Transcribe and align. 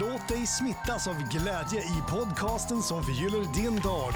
Låt 0.00 0.28
dig 0.28 0.46
smittas 0.46 1.08
av 1.08 1.14
glädje 1.14 1.80
i 1.80 2.00
podcasten 2.10 2.82
som 2.82 3.02
förgyller 3.02 3.62
din 3.62 3.76
dag. 3.80 4.12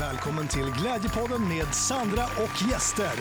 Välkommen 0.00 0.48
till 0.48 0.82
Glädjepodden 0.82 1.48
med 1.48 1.74
Sandra 1.74 2.24
och 2.24 2.70
gäster. 2.70 3.16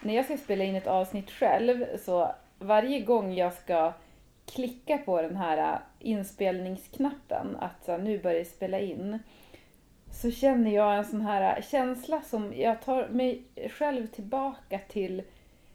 När 0.00 0.14
jag 0.14 0.24
ska 0.24 0.36
spela 0.36 0.64
in 0.64 0.76
ett 0.76 0.86
avsnitt 0.86 1.30
själv 1.30 1.84
så 2.04 2.34
varje 2.58 3.00
gång 3.00 3.34
jag 3.34 3.52
ska 3.52 3.92
klicka 4.46 4.98
på 4.98 5.22
den 5.22 5.36
här 5.36 5.72
äh, 5.72 5.78
inspelningsknappen, 5.98 7.56
att 7.56 7.84
så 7.84 7.96
nu 7.96 8.18
börjar 8.18 8.38
jag 8.38 8.46
spela 8.46 8.80
in, 8.80 9.18
så 10.12 10.30
känner 10.30 10.70
jag 10.70 10.98
en 10.98 11.04
sån 11.04 11.20
här 11.20 11.56
äh, 11.56 11.62
känsla 11.62 12.22
som 12.22 12.52
jag 12.56 12.82
tar 12.82 13.08
mig 13.08 13.42
själv 13.70 14.06
tillbaka 14.06 14.78
till 14.88 15.22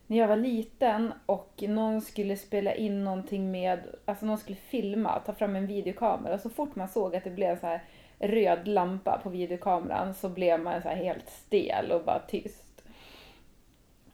när 0.08 0.18
jag 0.18 0.28
var 0.28 0.36
liten 0.36 1.14
och 1.26 1.64
någon 1.68 2.02
skulle 2.02 2.38
spela 2.38 2.74
in 2.74 3.04
någonting 3.04 3.52
med, 3.52 3.80
alltså 4.06 4.26
någon 4.26 4.38
skulle 4.38 4.58
filma, 4.58 5.20
ta 5.20 5.34
fram 5.34 5.56
en 5.56 5.68
videokamera. 5.68 6.38
Så 6.38 6.50
fort 6.50 6.76
man 6.76 6.88
såg 6.88 7.16
att 7.16 7.24
det 7.24 7.30
blev 7.30 7.60
så 7.60 7.68
här 7.68 7.84
röd 8.20 8.68
lampa 8.68 9.20
på 9.24 9.30
videokameran 9.30 10.14
så 10.14 10.30
blev 10.30 10.60
man 10.60 10.82
så 10.82 10.90
här 10.90 10.96
helt 10.96 11.30
stel 11.30 11.92
och 11.92 12.04
bara 12.04 12.20
tyst. 12.20 12.84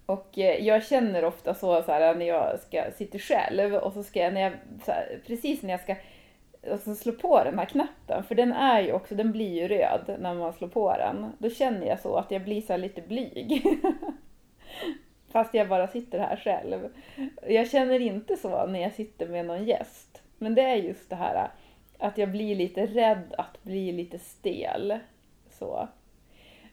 Och 0.06 0.40
eh, 0.40 0.66
jag 0.66 0.86
känner 0.86 1.26
ofta 1.26 1.54
så, 1.54 1.84
så 1.84 1.92
här, 1.92 2.16
när 2.16 2.26
jag 2.26 2.60
ska 2.60 2.92
sitter 2.98 3.20
själv 3.20 3.74
och 3.74 3.94
så 3.94 4.04
ska 4.04 4.20
jag, 4.20 4.34
när 4.34 4.42
jag, 4.42 4.54
här, 4.88 5.22
precis 5.28 5.62
när 5.62 5.70
jag 5.70 5.82
ska 5.82 5.96
alltså, 6.72 6.96
slå 6.96 7.12
på 7.12 7.44
den 7.44 7.60
här 7.60 7.66
knappen, 7.66 8.24
för 8.24 8.36
den 8.36 8.52
är 8.52 8.82
ju 8.82 8.94
också, 8.94 9.16
den 9.16 9.32
blir 9.32 9.62
ju 9.62 9.68
röd 9.68 10.16
när 10.20 10.34
man 10.34 10.54
slår 10.54 10.68
på 10.68 10.98
den. 10.98 11.32
Då 11.38 11.50
känner 11.50 11.88
jag 11.88 12.00
så 12.00 12.16
att 12.16 12.32
jag 12.32 12.44
blir 12.44 12.62
så 12.62 12.78
lite 12.78 13.02
blyg. 13.02 13.64
Fast 15.32 15.54
jag 15.54 15.70
bara 15.70 15.88
sitter 15.88 16.20
här 16.20 16.36
själv. 16.36 16.90
Jag 17.48 17.70
känner 17.70 18.00
inte 18.00 18.38
så 18.38 18.66
när 18.66 18.82
jag 18.82 18.94
sitter 18.94 19.28
med 19.28 19.46
någon 19.46 19.66
gäst. 19.66 20.22
Men 20.38 20.56
det 20.56 20.62
är 20.62 20.76
just 20.76 21.10
det 21.10 21.16
här 21.16 21.50
att 21.98 22.18
jag 22.18 22.32
blir 22.32 22.56
lite 22.56 22.86
rädd 22.86 23.36
att 23.38 23.64
bli 23.64 23.92
lite 23.92 24.20
stel. 24.20 25.00
Så. 25.50 25.88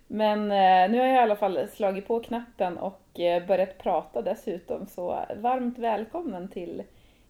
Men 0.07 0.41
eh, 0.41 0.91
nu 0.91 0.99
har 0.99 1.07
jag 1.07 1.15
i 1.15 1.19
alla 1.19 1.37
fall 1.37 1.69
slagit 1.69 2.07
på 2.07 2.21
knappen 2.21 2.79
och 2.79 3.21
eh, 3.21 3.47
börjat 3.47 3.79
prata 3.79 4.23
dessutom. 4.23 4.87
Så 4.87 5.25
varmt 5.37 5.79
välkommen 5.79 6.49
till 6.49 6.83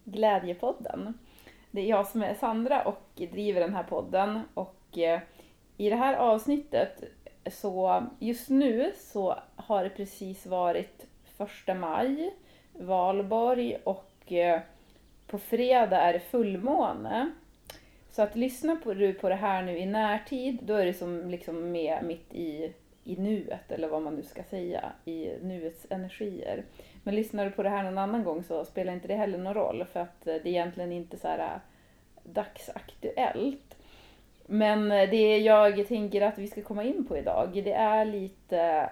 Glädjepodden. 0.03 1.13
Det 1.71 1.81
är 1.81 1.85
jag 1.85 2.07
som 2.07 2.23
är 2.23 2.33
Sandra 2.33 2.81
och 2.81 3.03
driver 3.15 3.61
den 3.61 3.75
här 3.75 3.83
podden. 3.83 4.41
Och 4.53 4.97
eh, 4.97 5.19
i 5.77 5.89
det 5.89 5.95
här 5.95 6.13
avsnittet 6.13 7.03
så 7.51 8.03
just 8.19 8.49
nu 8.49 8.91
så 8.97 9.35
har 9.55 9.83
det 9.83 9.89
precis 9.89 10.45
varit 10.45 11.07
första 11.37 11.73
maj, 11.73 12.33
valborg 12.73 13.77
och 13.83 14.31
eh, 14.31 14.61
på 15.27 15.37
fredag 15.37 16.01
är 16.01 16.13
det 16.13 16.19
fullmåne. 16.19 17.31
Så 18.11 18.21
att 18.21 18.35
lyssna 18.35 18.75
på, 18.75 18.93
du 18.93 19.13
på 19.13 19.29
det 19.29 19.35
här 19.35 19.63
nu 19.63 19.77
i 19.77 19.85
närtid, 19.85 20.59
då 20.61 20.73
är 20.73 20.85
det 20.85 20.93
som 20.93 21.29
liksom 21.29 21.71
med 21.71 22.03
mitt 22.03 22.33
i, 22.33 22.73
i 23.03 23.15
nuet, 23.15 23.71
eller 23.71 23.87
vad 23.87 24.01
man 24.01 24.15
nu 24.15 24.23
ska 24.23 24.43
säga, 24.43 24.91
i 25.05 25.29
nuets 25.41 25.85
energier. 25.89 26.63
Men 27.03 27.15
lyssnar 27.15 27.45
du 27.45 27.51
på 27.51 27.63
det 27.63 27.69
här 27.69 27.83
någon 27.83 27.97
annan 27.97 28.23
gång 28.23 28.43
så 28.43 28.65
spelar 28.65 28.93
inte 28.93 29.07
det 29.07 29.15
heller 29.15 29.37
någon 29.37 29.53
roll, 29.53 29.85
för 29.93 29.99
att 29.99 30.27
eh, 30.27 30.33
det 30.33 30.49
är 30.49 30.53
egentligen 30.53 30.91
inte 30.91 31.17
så 31.17 31.27
här 31.27 31.39
eh, 31.39 31.61
dagsaktuellt. 32.23 33.77
Men 34.45 34.91
eh, 34.91 35.09
det 35.09 35.37
jag 35.37 35.87
tänker 35.87 36.21
att 36.21 36.37
vi 36.37 36.47
ska 36.47 36.61
komma 36.61 36.83
in 36.83 37.05
på 37.07 37.17
idag, 37.17 37.49
det 37.53 37.73
är 37.73 38.05
lite 38.05 38.89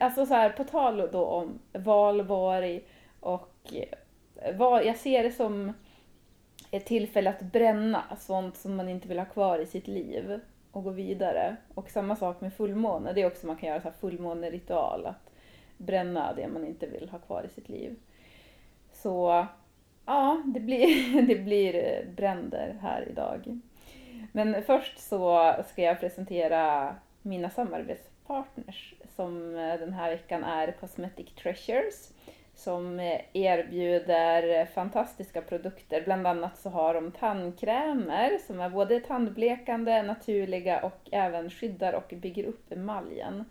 Alltså 0.00 0.26
så 0.26 0.34
här, 0.34 0.50
på 0.50 0.64
tal 0.64 1.08
då 1.12 1.24
om 1.24 1.58
valborg 1.72 2.84
och 3.20 3.72
eh, 3.72 4.56
vad, 4.56 4.84
jag 4.84 4.96
ser 4.96 5.22
det 5.22 5.32
som 5.32 5.72
ett 6.70 6.86
tillfälle 6.86 7.30
att 7.30 7.40
bränna 7.40 8.16
sånt 8.18 8.56
som 8.56 8.76
man 8.76 8.88
inte 8.88 9.08
vill 9.08 9.18
ha 9.18 9.26
kvar 9.26 9.58
i 9.58 9.66
sitt 9.66 9.88
liv 9.88 10.40
och 10.72 10.84
gå 10.84 10.90
vidare. 10.90 11.56
Och 11.74 11.90
samma 11.90 12.16
sak 12.16 12.40
med 12.40 12.54
fullmåne, 12.54 13.12
det 13.12 13.22
är 13.22 13.26
också 13.26 13.46
man 13.46 13.56
kan 13.56 13.68
göra 13.68 13.80
så 13.80 13.88
här 13.88 13.96
fullmåneritual, 14.00 15.06
att 15.06 15.30
bränna 15.76 16.32
det 16.32 16.48
man 16.48 16.66
inte 16.66 16.86
vill 16.86 17.08
ha 17.08 17.18
kvar 17.18 17.44
i 17.44 17.48
sitt 17.48 17.68
liv. 17.68 17.96
Så 18.92 19.46
ja, 20.06 20.42
det 20.46 20.60
blir, 20.60 21.22
det 21.28 21.36
blir 21.36 21.74
eh, 21.74 22.14
bränder 22.16 22.78
här 22.80 23.08
idag. 23.10 23.60
Men 24.32 24.62
först 24.62 24.98
så 24.98 25.54
ska 25.68 25.82
jag 25.82 26.00
presentera 26.00 26.94
mina 27.22 27.50
samarbetspartners 27.50 28.94
som 29.16 29.56
eh, 29.56 29.78
den 29.78 29.92
här 29.92 30.10
veckan 30.10 30.44
är 30.44 30.72
Cosmetic 30.72 31.34
Treasures 31.34 32.12
som 32.56 33.00
eh, 33.00 33.20
erbjuder 33.32 34.66
fantastiska 34.66 35.42
produkter. 35.42 36.02
Bland 36.04 36.26
annat 36.26 36.58
så 36.58 36.70
har 36.70 36.94
de 36.94 37.12
tandkrämer 37.12 38.38
som 38.46 38.60
är 38.60 38.70
både 38.70 39.00
tandblekande, 39.00 40.02
naturliga 40.02 40.80
och 40.80 41.08
även 41.12 41.50
skyddar 41.50 41.92
och 41.92 42.12
bygger 42.16 42.44
upp 42.44 42.72
emaljen. 42.72 43.44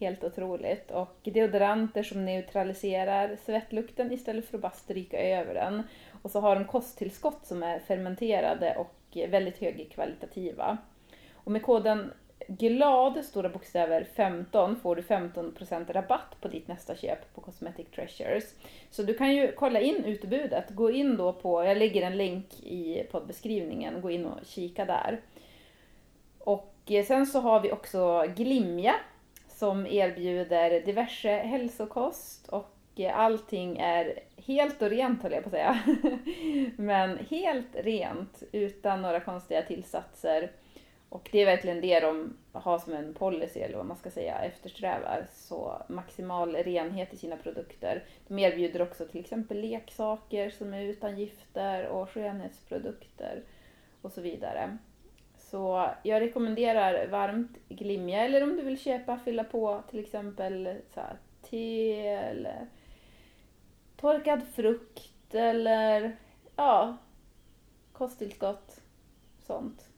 Helt 0.00 0.24
otroligt. 0.24 0.90
Och 0.90 1.18
deodoranter 1.22 2.02
som 2.02 2.24
neutraliserar 2.24 3.36
svettlukten 3.36 4.12
istället 4.12 4.46
för 4.48 4.56
att 4.56 4.62
bara 4.62 4.72
stryka 4.72 5.22
över 5.22 5.54
den. 5.54 5.82
Och 6.22 6.30
så 6.30 6.40
har 6.40 6.54
de 6.54 6.64
kosttillskott 6.64 7.46
som 7.46 7.62
är 7.62 7.78
fermenterade 7.78 8.76
och 8.76 9.18
väldigt 9.28 9.58
högkvalitativa. 9.58 10.78
Och 11.34 11.52
med 11.52 11.62
koden 11.62 12.12
glad, 12.48 13.24
stora 13.24 13.48
bokstäver 13.48 14.04
15, 14.14 14.76
får 14.76 14.96
du 14.96 15.02
15% 15.02 15.92
rabatt 15.92 16.40
på 16.40 16.48
ditt 16.48 16.68
nästa 16.68 16.96
köp 16.96 17.34
på 17.34 17.40
Cosmetic 17.40 17.86
Treasures. 17.94 18.54
Så 18.90 19.02
du 19.02 19.14
kan 19.14 19.34
ju 19.34 19.52
kolla 19.52 19.80
in 19.80 20.04
utbudet. 20.04 20.70
Gå 20.70 20.90
in 20.90 21.16
då 21.16 21.32
på, 21.32 21.64
jag 21.64 21.78
lägger 21.78 22.02
en 22.02 22.16
länk 22.16 22.60
i 22.62 23.06
poddbeskrivningen, 23.10 24.00
gå 24.00 24.10
in 24.10 24.26
och 24.26 24.38
kika 24.46 24.84
där. 24.84 25.20
Och 26.38 26.74
eh, 26.86 27.04
sen 27.04 27.26
så 27.26 27.40
har 27.40 27.60
vi 27.60 27.72
också 27.72 28.24
Glimja 28.36 28.94
som 29.48 29.86
erbjuder 29.86 30.80
diverse 30.80 31.30
hälsokost 31.30 32.48
och 32.48 32.76
eh, 32.96 33.18
allting 33.18 33.78
är 33.78 34.20
helt 34.36 34.82
och 34.82 34.90
rent 34.90 35.22
höll 35.22 35.32
jag 35.32 35.42
på 35.42 35.48
att 35.48 35.52
säga. 35.52 35.78
Men 36.76 37.18
helt 37.30 37.76
rent 37.76 38.42
utan 38.52 39.02
några 39.02 39.20
konstiga 39.20 39.62
tillsatser 39.62 40.50
och 41.08 41.28
det 41.32 41.38
är 41.38 41.46
verkligen 41.46 41.80
det 41.80 42.00
de 42.00 42.36
har 42.52 42.78
som 42.78 42.92
en 42.92 43.14
policy, 43.14 43.60
eller 43.60 43.76
vad 43.76 43.86
man 43.86 43.96
ska 43.96 44.10
säga, 44.10 44.38
eftersträvar. 44.38 45.26
Så 45.32 45.82
maximal 45.88 46.56
renhet 46.56 47.14
i 47.14 47.16
sina 47.16 47.36
produkter. 47.36 48.04
De 48.28 48.38
erbjuder 48.38 48.82
också 48.82 49.06
till 49.06 49.20
exempel 49.20 49.60
leksaker 49.60 50.50
som 50.50 50.74
är 50.74 50.82
utan 50.82 51.18
gifter 51.18 51.86
och 51.86 52.10
skönhetsprodukter 52.10 53.42
och 54.02 54.12
så 54.12 54.20
vidare. 54.20 54.78
Så 55.36 55.90
jag 56.02 56.20
rekommenderar 56.20 57.06
varmt 57.06 57.58
Glimja, 57.68 58.24
eller 58.24 58.42
om 58.42 58.56
du 58.56 58.62
vill 58.62 58.80
köpa, 58.80 59.18
fylla 59.18 59.44
på 59.44 59.82
till 59.90 59.98
exempel 59.98 60.76
så 60.94 61.00
här, 61.00 61.16
te 61.42 62.06
eller 62.06 62.66
torkad 63.96 64.42
frukt 64.54 65.34
eller 65.34 66.16
ja, 66.56 66.96
kosttillskott, 67.92 68.80
sånt. 69.46 69.88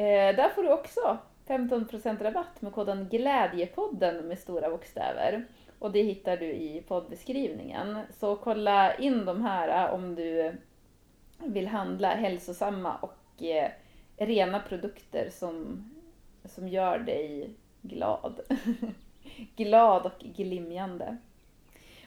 Eh, 0.00 0.36
där 0.36 0.48
får 0.48 0.62
du 0.62 0.72
också 0.72 1.18
15% 1.46 2.22
rabatt 2.22 2.62
med 2.62 2.72
koden 2.72 3.08
Glädjepodden 3.10 4.28
med 4.28 4.38
stora 4.38 4.70
bokstäver. 4.70 5.44
Och 5.78 5.92
det 5.92 6.02
hittar 6.02 6.36
du 6.36 6.46
i 6.46 6.82
poddbeskrivningen. 6.88 7.98
Så 8.10 8.36
kolla 8.36 8.94
in 8.94 9.24
de 9.24 9.44
här 9.44 9.88
eh, 9.88 9.94
om 9.94 10.14
du 10.14 10.56
vill 11.38 11.66
handla 11.66 12.08
hälsosamma 12.08 12.96
och 12.96 13.42
eh, 13.42 13.70
rena 14.16 14.60
produkter 14.60 15.30
som, 15.30 15.84
som 16.44 16.68
gör 16.68 16.98
dig 16.98 17.50
glad. 17.82 18.40
glad 19.56 20.06
och 20.06 20.18
glimjande. 20.18 21.16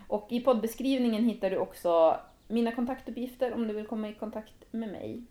Och 0.07 0.27
i 0.29 0.39
poddbeskrivningen 0.39 1.23
hittar 1.23 1.49
du 1.49 1.57
också 1.57 2.19
mina 2.47 2.71
kontaktuppgifter 2.71 3.53
om 3.53 3.67
du 3.67 3.73
vill 3.73 3.87
komma 3.87 4.09
i 4.09 4.13
kontakt 4.13 4.65
med 4.71 4.89
mig. 4.89 5.23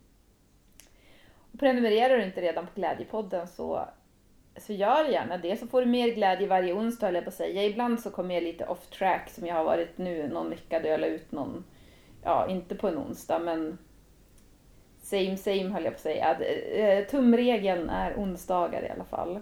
Prenumererar 1.58 2.16
du 2.16 2.24
inte 2.24 2.40
redan 2.40 2.66
på 2.66 2.72
Glädjepodden 2.74 3.46
så, 3.48 3.88
så 4.56 4.72
gör 4.72 5.04
gärna 5.04 5.38
det. 5.38 5.56
Så 5.56 5.66
får 5.66 5.80
du 5.80 5.86
mer 5.86 6.08
glädje 6.08 6.46
varje 6.46 6.72
onsdag 6.72 7.06
höll 7.06 7.14
jag 7.14 7.24
på 7.24 7.28
att 7.28 7.34
säga. 7.34 7.64
Ibland 7.64 8.00
så 8.00 8.10
kommer 8.10 8.34
jag 8.34 8.42
lite 8.42 8.66
off 8.66 8.86
track 8.86 9.30
som 9.30 9.46
jag 9.46 9.54
har 9.54 9.64
varit 9.64 9.98
nu 9.98 10.28
någon 10.28 10.50
vecka 10.50 10.80
då 10.80 10.88
jag 10.88 11.00
la 11.00 11.06
ut 11.06 11.32
någon, 11.32 11.64
ja 12.24 12.48
inte 12.48 12.74
på 12.74 12.88
en 12.88 12.98
onsdag 12.98 13.38
men 13.38 13.78
same 15.02 15.36
same 15.36 15.68
höll 15.68 15.84
jag 15.84 15.92
på 15.92 15.96
att 15.96 16.00
säga. 16.00 16.38
Eh, 16.38 17.06
tumregeln 17.06 17.90
är 17.90 18.14
onsdagar 18.14 18.82
i 18.82 18.90
alla 18.90 19.04
fall. 19.04 19.40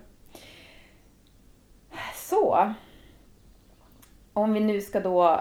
Så. 2.14 2.74
Om 4.32 4.52
vi 4.52 4.60
nu 4.60 4.80
ska 4.80 5.00
då 5.00 5.40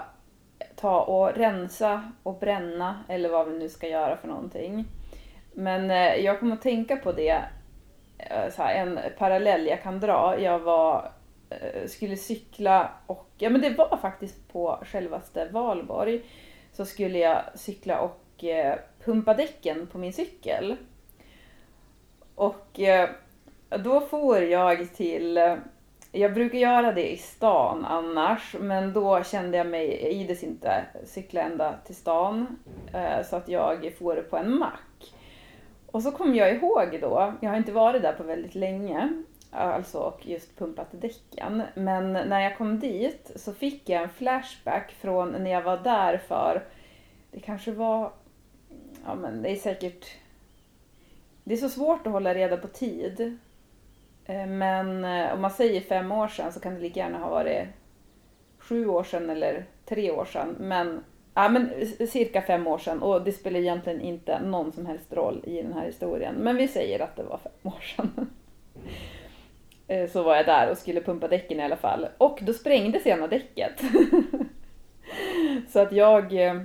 ta 0.76 1.02
och 1.02 1.36
rensa 1.36 2.12
och 2.24 2.40
bränna 2.40 3.04
eller 3.08 3.30
vad 3.30 3.50
vi 3.50 3.60
nu 3.60 3.70
ska 3.70 3.88
göra 3.88 4.18
för 4.18 4.28
någonting. 4.28 4.86
Men 5.54 5.92
eh, 5.92 6.16
jag 6.16 6.40
kommer 6.40 6.54
att 6.54 6.62
tänka 6.62 6.96
på 6.96 7.12
det, 7.12 7.44
eh, 8.18 8.50
så 8.56 8.64
här, 8.64 8.76
en 8.76 9.00
parallell 9.18 9.68
jag 9.68 9.84
kan 9.84 10.00
dra. 10.00 10.40
Jag 10.40 10.60
var 10.60 11.12
eh, 11.50 11.88
skulle 11.88 12.16
cykla 12.16 12.92
och, 13.06 13.30
ja 13.38 13.50
men 13.50 13.62
det 13.62 13.70
var 13.70 13.98
faktiskt 14.02 14.52
på 14.52 14.80
självaste 14.86 15.50
Valborg, 15.52 16.22
så 16.72 16.86
skulle 16.86 17.18
jag 17.18 17.42
cykla 17.56 18.02
och 18.02 18.44
eh, 18.44 18.76
pumpa 19.06 19.34
däcken 19.34 19.88
på 19.88 19.98
min 19.98 20.14
cykel. 20.14 20.76
Och 22.36 22.80
eh, 22.80 23.10
då 23.70 24.02
får 24.02 24.40
jag 24.40 24.94
till, 24.94 25.38
eh, 25.38 25.56
jag 26.12 26.34
brukar 26.34 26.58
göra 26.58 26.92
det 26.92 27.12
i 27.12 27.18
stan 27.18 27.86
annars, 27.86 28.56
men 28.60 28.94
då 28.94 29.24
kände 29.24 29.58
jag 29.58 29.68
mig, 29.68 30.04
jag 30.04 30.12
ides 30.12 30.44
inte 30.44 30.86
cykla 31.06 31.42
ända 31.42 31.76
till 31.86 31.96
stan, 31.96 32.60
eh, 32.94 33.26
så 33.26 33.36
att 33.36 33.48
jag 33.48 33.94
får 34.00 34.16
det 34.16 34.22
på 34.22 34.38
en 34.38 34.60
mack. 34.60 34.80
Och 35.92 36.04
så 36.04 36.12
kom 36.12 36.36
jag 36.36 36.56
ihåg 36.56 36.98
då, 37.02 37.34
jag 37.42 37.50
har 37.50 37.58
inte 37.58 37.72
varit 37.72 38.02
där 38.02 38.14
på 38.14 38.24
väldigt 38.24 38.56
länge, 38.56 39.24
alltså 39.52 39.98
och 39.98 40.28
just 40.28 40.58
pumpat 40.58 40.88
däcken. 40.92 41.64
Men 41.76 42.14
när 42.14 42.40
jag 42.40 42.58
kom 42.58 42.80
dit 42.80 43.32
så 43.36 43.54
fick 43.54 43.90
jag 43.90 44.04
en 44.04 44.10
flashback 44.10 44.92
från 44.92 45.32
när 45.32 45.52
jag 45.52 45.62
var 45.62 45.78
där 45.78 46.18
för, 46.18 46.64
det 47.32 47.40
kanske 47.40 47.72
var, 47.72 48.12
ja 49.06 49.16
men 49.16 49.42
det 49.42 49.50
är 49.50 49.56
säkert, 49.56 50.06
det 51.44 51.54
är 51.54 51.58
så 51.58 51.70
svårt 51.70 52.08
att 52.08 52.14
hålla 52.14 52.34
reda 52.34 52.58
på 52.58 52.68
tid. 52.68 53.38
Eh, 54.26 54.48
men 54.48 55.06
eh, 55.06 55.34
om 55.34 55.42
man 55.42 55.52
säger 55.52 55.82
fem 55.82 56.12
år 56.12 56.28
sedan 56.28 56.54
så 56.54 56.60
kan 56.60 56.74
det 56.74 56.82
lika 56.82 57.00
gärna 57.00 57.18
ha 57.18 57.30
varit 57.30 57.68
sju 58.60 58.88
år 58.88 59.04
sedan 59.04 59.30
eller 59.30 59.66
tre 59.86 60.12
år 60.12 60.26
sedan. 60.26 60.56
Men, 60.60 61.04
ja, 61.34 61.50
men 61.50 61.70
cirka 62.08 62.42
fem 62.42 62.68
år 62.68 62.78
sedan 62.78 63.02
och 63.02 63.24
det 63.24 63.32
spelar 63.32 63.60
egentligen 63.60 64.02
inte 64.02 64.42
någon 64.42 64.72
som 64.72 64.86
helst 64.86 65.14
roll 65.14 65.44
i 65.48 65.62
den 65.62 65.74
här 65.74 65.86
historien. 65.86 66.36
Men 66.36 66.56
vi 66.56 66.68
säger 66.68 67.00
att 67.00 67.16
det 67.16 67.24
var 67.24 67.38
fem 67.38 67.72
år 67.72 67.82
sedan. 67.96 68.30
Eh, 69.92 70.10
så 70.10 70.24
var 70.24 70.36
jag 70.36 70.46
där 70.46 70.72
och 70.72 70.78
skulle 70.78 71.02
pumpa 71.02 71.28
däcken 71.28 71.60
i 71.60 71.64
alla 71.64 71.76
fall. 71.76 72.08
Och 72.18 72.40
då 72.42 72.54
sprängdes 72.54 73.08
ena 73.08 73.28
däcket. 73.28 73.82
Så 75.70 75.80
att 75.80 75.92
jag 75.92 76.46
eh, 76.46 76.62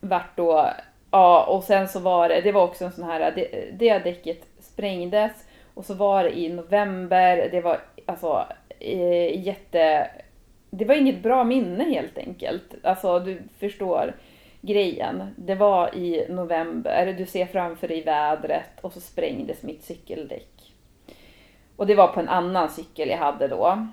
vart 0.00 0.36
då, 0.36 0.70
ja 1.10 1.44
och 1.44 1.64
sen 1.64 1.88
så 1.88 2.00
var 2.00 2.28
det, 2.28 2.40
det 2.40 2.52
var 2.52 2.64
också 2.64 2.84
en 2.84 2.92
sån 2.92 3.04
här, 3.04 3.32
det, 3.34 3.70
det 3.78 3.98
däcket 3.98 4.46
sprängdes 4.58 5.32
och 5.74 5.84
så 5.84 5.94
var 5.94 6.24
det 6.24 6.38
i 6.38 6.48
november, 6.48 7.48
det 7.50 7.60
var 7.60 7.80
alltså 8.06 8.46
eh, 8.80 9.46
jätte, 9.46 10.10
det 10.78 10.84
var 10.84 10.94
inget 10.94 11.22
bra 11.22 11.44
minne 11.44 11.84
helt 11.84 12.18
enkelt. 12.18 12.74
Alltså 12.82 13.18
du 13.18 13.42
förstår 13.58 14.14
grejen. 14.60 15.34
Det 15.36 15.54
var 15.54 15.94
i 15.94 16.26
november, 16.28 17.14
du 17.18 17.26
ser 17.26 17.46
framför 17.46 17.88
dig 17.88 18.02
vädret 18.02 18.80
och 18.80 18.92
så 18.92 19.00
sprängdes 19.00 19.62
mitt 19.62 19.84
cykeldäck. 19.84 20.72
Och 21.76 21.86
det 21.86 21.94
var 21.94 22.08
på 22.08 22.20
en 22.20 22.28
annan 22.28 22.70
cykel 22.70 23.08
jag 23.08 23.18
hade 23.18 23.48
då. 23.48 23.86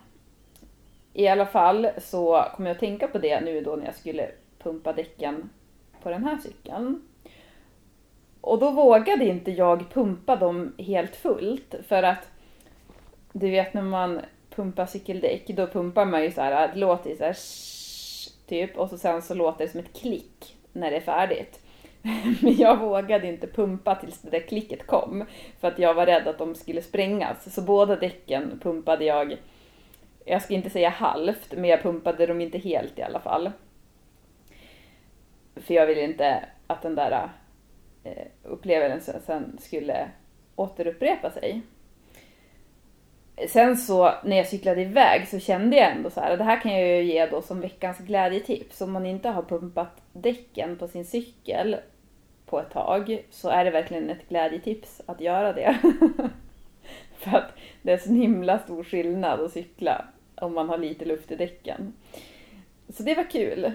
I 1.14 1.28
alla 1.28 1.46
fall 1.46 1.90
så 1.98 2.46
kom 2.56 2.66
jag 2.66 2.74
att 2.74 2.80
tänka 2.80 3.08
på 3.08 3.18
det 3.18 3.42
nu 3.42 3.62
då 3.62 3.76
när 3.76 3.86
jag 3.86 3.96
skulle 3.96 4.30
pumpa 4.60 4.94
däcken 4.94 5.50
på 6.04 6.10
den 6.10 6.24
här 6.24 6.38
cykeln. 6.38 7.02
Och 8.42 8.60
då 8.60 8.72
vågade 8.72 9.26
inte 9.26 9.52
jag 9.52 9.90
pumpa 9.94 10.36
dem 10.36 10.74
helt 10.78 11.16
fullt 11.16 11.76
för 11.88 12.04
att 12.04 12.28
du 13.34 13.50
vet 13.50 13.74
när 13.74 13.82
man 13.82 14.22
pumpa 14.56 14.88
cykeldäck 14.88 15.48
då 15.48 15.68
pumpar 15.68 16.06
man 16.06 16.24
ju 16.24 16.32
så 16.32 16.42
här, 16.42 16.68
det 16.68 16.80
låter 16.80 17.10
ju 17.10 17.16
så 17.16 17.24
här 17.24 17.38
typ 18.48 18.78
och 18.78 18.90
så 18.90 18.98
sen 18.98 19.22
så 19.22 19.34
låter 19.34 19.66
det 19.66 19.72
som 19.72 19.80
ett 19.80 19.94
klick 19.94 20.56
när 20.74 20.92
det 20.92 20.98
är 20.98 21.02
färdigt. 21.02 21.60
Men 22.42 22.56
jag 22.58 22.78
vågade 22.78 23.28
inte 23.28 23.48
pumpa 23.48 23.96
tills 23.96 24.22
det 24.22 24.30
där 24.30 24.48
klicket 24.48 24.88
kom 24.88 25.26
för 25.60 25.68
att 25.68 25.80
jag 25.80 25.94
var 25.94 26.06
rädd 26.06 26.28
att 26.28 26.38
de 26.38 26.56
skulle 26.56 26.82
sprängas. 26.82 27.54
Så 27.54 27.62
båda 27.62 27.96
däcken 27.96 28.60
pumpade 28.64 29.06
jag, 29.06 29.38
jag 30.26 30.42
ska 30.42 30.54
inte 30.54 30.70
säga 30.70 30.90
halvt, 30.90 31.54
men 31.54 31.70
jag 31.70 31.82
pumpade 31.82 32.26
dem 32.26 32.42
inte 32.42 32.58
helt 32.58 33.00
i 33.00 33.02
alla 33.02 33.20
fall. 33.20 33.52
För 35.56 35.74
jag 35.74 35.88
ville 35.88 36.02
inte 36.02 36.46
att 36.68 36.82
den 36.82 36.96
där 36.96 37.30
eh, 38.04 38.28
upplevelsen 38.44 39.22
sen 39.26 39.58
skulle 39.62 40.08
återupprepa 40.56 41.32
sig. 41.32 41.62
Sen 43.50 43.78
så 43.78 44.14
när 44.24 44.38
jag 44.38 44.48
cyklade 44.48 44.82
iväg 44.82 45.28
så 45.28 45.40
kände 45.40 45.78
jag 45.78 45.92
ändå 45.92 46.10
så 46.10 46.20
här, 46.20 46.38
det 46.38 46.44
här 46.44 46.62
kan 46.62 46.72
jag 46.72 46.88
ju 46.88 47.04
ge 47.04 47.26
då 47.26 47.42
som 47.42 47.62
veckans 47.62 47.98
glädjetips. 47.98 48.82
Om 48.82 48.92
man 48.92 49.06
inte 49.06 49.30
har 49.30 49.42
pumpat 49.42 50.02
däcken 50.14 50.78
på 50.78 50.88
sin 50.88 51.06
cykel 51.06 51.78
på 52.46 52.60
ett 52.60 52.72
tag 52.72 53.24
så 53.30 53.50
är 53.50 53.66
det 53.66 53.72
verkligen 53.72 54.10
ett 54.10 54.30
glädjetips 54.30 55.02
att 55.06 55.22
göra 55.22 55.54
det. 55.54 55.78
För 57.18 57.38
att 57.38 57.52
det 57.82 57.92
är 57.92 57.98
så 57.98 58.14
himla 58.14 58.60
stor 58.60 58.84
skillnad 58.84 59.40
att 59.40 59.52
cykla 59.52 60.06
om 60.36 60.54
man 60.54 60.70
har 60.70 60.78
lite 60.78 61.06
luft 61.06 61.32
i 61.32 61.36
däcken. 61.36 61.94
Så 62.90 63.04
det 63.04 63.16
var 63.16 63.30
kul. 63.32 63.72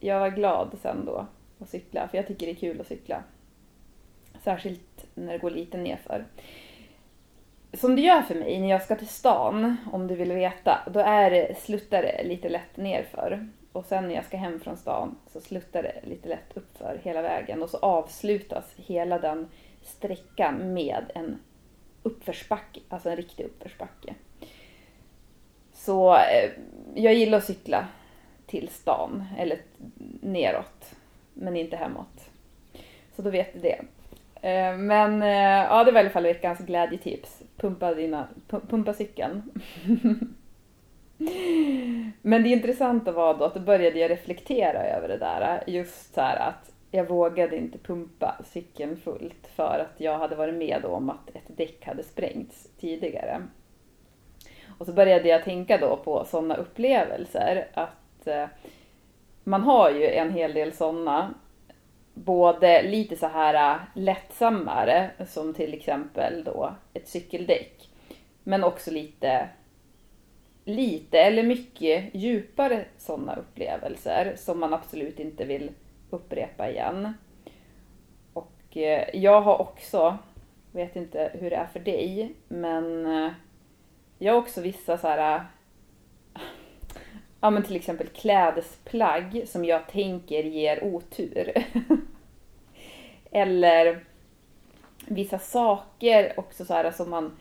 Jag 0.00 0.20
var 0.20 0.28
glad 0.30 0.78
sen 0.82 1.04
då 1.04 1.26
att 1.58 1.68
cykla, 1.68 2.08
för 2.08 2.16
jag 2.16 2.26
tycker 2.26 2.46
det 2.46 2.52
är 2.52 2.56
kul 2.56 2.80
att 2.80 2.86
cykla. 2.86 3.22
Särskilt 4.44 5.06
när 5.14 5.32
det 5.32 5.38
går 5.38 5.50
lite 5.50 5.78
nerför. 5.78 6.24
Som 7.76 7.96
det 7.96 8.02
gör 8.02 8.22
för 8.22 8.34
mig 8.34 8.60
när 8.60 8.68
jag 8.68 8.82
ska 8.82 8.96
till 8.96 9.08
stan, 9.08 9.76
om 9.92 10.06
du 10.06 10.14
vill 10.14 10.32
veta, 10.32 10.78
då 10.92 11.00
är 11.00 11.30
det, 11.30 11.58
sluttar 11.58 12.02
det 12.02 12.24
lite 12.24 12.48
lätt 12.48 12.76
nerför. 12.76 13.48
Och 13.72 13.84
sen 13.84 14.08
när 14.08 14.14
jag 14.14 14.24
ska 14.24 14.36
hem 14.36 14.60
från 14.60 14.76
stan 14.76 15.16
så 15.26 15.40
sluttar 15.40 15.82
det 15.82 16.00
lite 16.04 16.28
lätt 16.28 16.56
uppför 16.56 17.00
hela 17.02 17.22
vägen 17.22 17.62
och 17.62 17.70
så 17.70 17.76
avslutas 17.76 18.64
hela 18.76 19.18
den 19.18 19.48
sträckan 19.82 20.74
med 20.74 21.04
en 21.14 21.38
uppförsbacke, 22.02 22.80
alltså 22.88 23.10
en 23.10 23.16
riktig 23.16 23.44
uppförsbacke. 23.44 24.14
Så 25.72 26.14
eh, 26.14 26.50
jag 26.94 27.14
gillar 27.14 27.38
att 27.38 27.44
cykla 27.44 27.88
till 28.46 28.68
stan, 28.68 29.24
eller 29.38 29.58
neråt, 30.20 30.94
men 31.34 31.56
inte 31.56 31.76
hemåt. 31.76 32.30
Så 33.16 33.22
då 33.22 33.30
vet 33.30 33.52
du 33.52 33.58
det. 33.58 33.80
Eh, 34.42 34.76
men 34.76 35.22
eh, 35.22 35.64
ja, 35.70 35.84
det 35.84 35.92
var 35.92 36.00
i 36.00 36.02
alla 36.02 36.10
fall 36.10 36.22
veckans 36.22 36.58
glädjetips. 36.58 37.42
Pumpa, 37.56 37.94
dina, 37.94 38.28
pumpa 38.68 38.94
cykeln. 38.94 39.42
Men 42.22 42.42
det 42.42 42.48
intressanta 42.48 43.12
var 43.12 43.34
då 43.34 43.44
att 43.44 43.54
då 43.54 43.60
började 43.60 43.98
jag 43.98 44.10
reflektera 44.10 44.84
över 44.84 45.08
det 45.08 45.18
där. 45.18 45.64
Just 45.66 46.14
så 46.14 46.20
här 46.20 46.48
att 46.48 46.72
jag 46.90 47.08
vågade 47.08 47.56
inte 47.56 47.78
pumpa 47.78 48.36
cykeln 48.44 48.96
fullt 48.96 49.46
för 49.56 49.78
att 49.78 50.00
jag 50.00 50.18
hade 50.18 50.36
varit 50.36 50.54
med 50.54 50.84
om 50.84 51.10
att 51.10 51.30
ett 51.36 51.56
däck 51.56 51.86
hade 51.86 52.02
sprängts 52.02 52.68
tidigare. 52.80 53.42
Och 54.78 54.86
så 54.86 54.92
började 54.92 55.28
jag 55.28 55.44
tänka 55.44 55.78
då 55.78 55.96
på 55.96 56.24
sådana 56.24 56.56
upplevelser 56.56 57.68
att 57.74 58.26
eh, 58.26 58.46
man 59.44 59.62
har 59.62 59.90
ju 59.90 60.06
en 60.06 60.32
hel 60.32 60.54
del 60.54 60.72
sådana 60.72 61.34
både 62.16 62.82
lite 62.82 63.16
så 63.16 63.26
här 63.26 63.74
äh, 63.74 63.80
lättsammare 63.94 65.10
som 65.28 65.54
till 65.54 65.74
exempel 65.74 66.44
då 66.44 66.74
ett 66.94 67.08
cykeldäck. 67.08 67.88
Men 68.44 68.64
också 68.64 68.90
lite, 68.90 69.48
lite 70.64 71.18
eller 71.18 71.42
mycket 71.42 72.14
djupare 72.14 72.84
sådana 72.98 73.34
upplevelser 73.34 74.34
som 74.36 74.60
man 74.60 74.74
absolut 74.74 75.20
inte 75.20 75.44
vill 75.44 75.70
upprepa 76.10 76.70
igen. 76.70 77.14
Och 78.32 78.76
eh, 78.76 79.08
jag 79.12 79.40
har 79.40 79.60
också, 79.60 80.18
vet 80.72 80.96
inte 80.96 81.30
hur 81.34 81.50
det 81.50 81.56
är 81.56 81.66
för 81.66 81.80
dig, 81.80 82.32
men 82.48 83.06
eh, 83.06 83.32
jag 84.18 84.32
har 84.32 84.40
också 84.40 84.60
vissa 84.60 84.98
så 84.98 85.08
här 85.08 85.44
Ja 87.40 87.50
men 87.50 87.62
till 87.62 87.76
exempel 87.76 88.08
klädesplagg 88.08 89.42
som 89.46 89.64
jag 89.64 89.88
tänker 89.88 90.42
ger 90.42 90.84
otur. 90.84 91.52
Eller 93.30 94.04
vissa 95.06 95.38
saker 95.38 96.32
också 96.36 96.64
så 96.64 96.74
här 96.74 96.90
som 96.90 97.10
man 97.10 97.36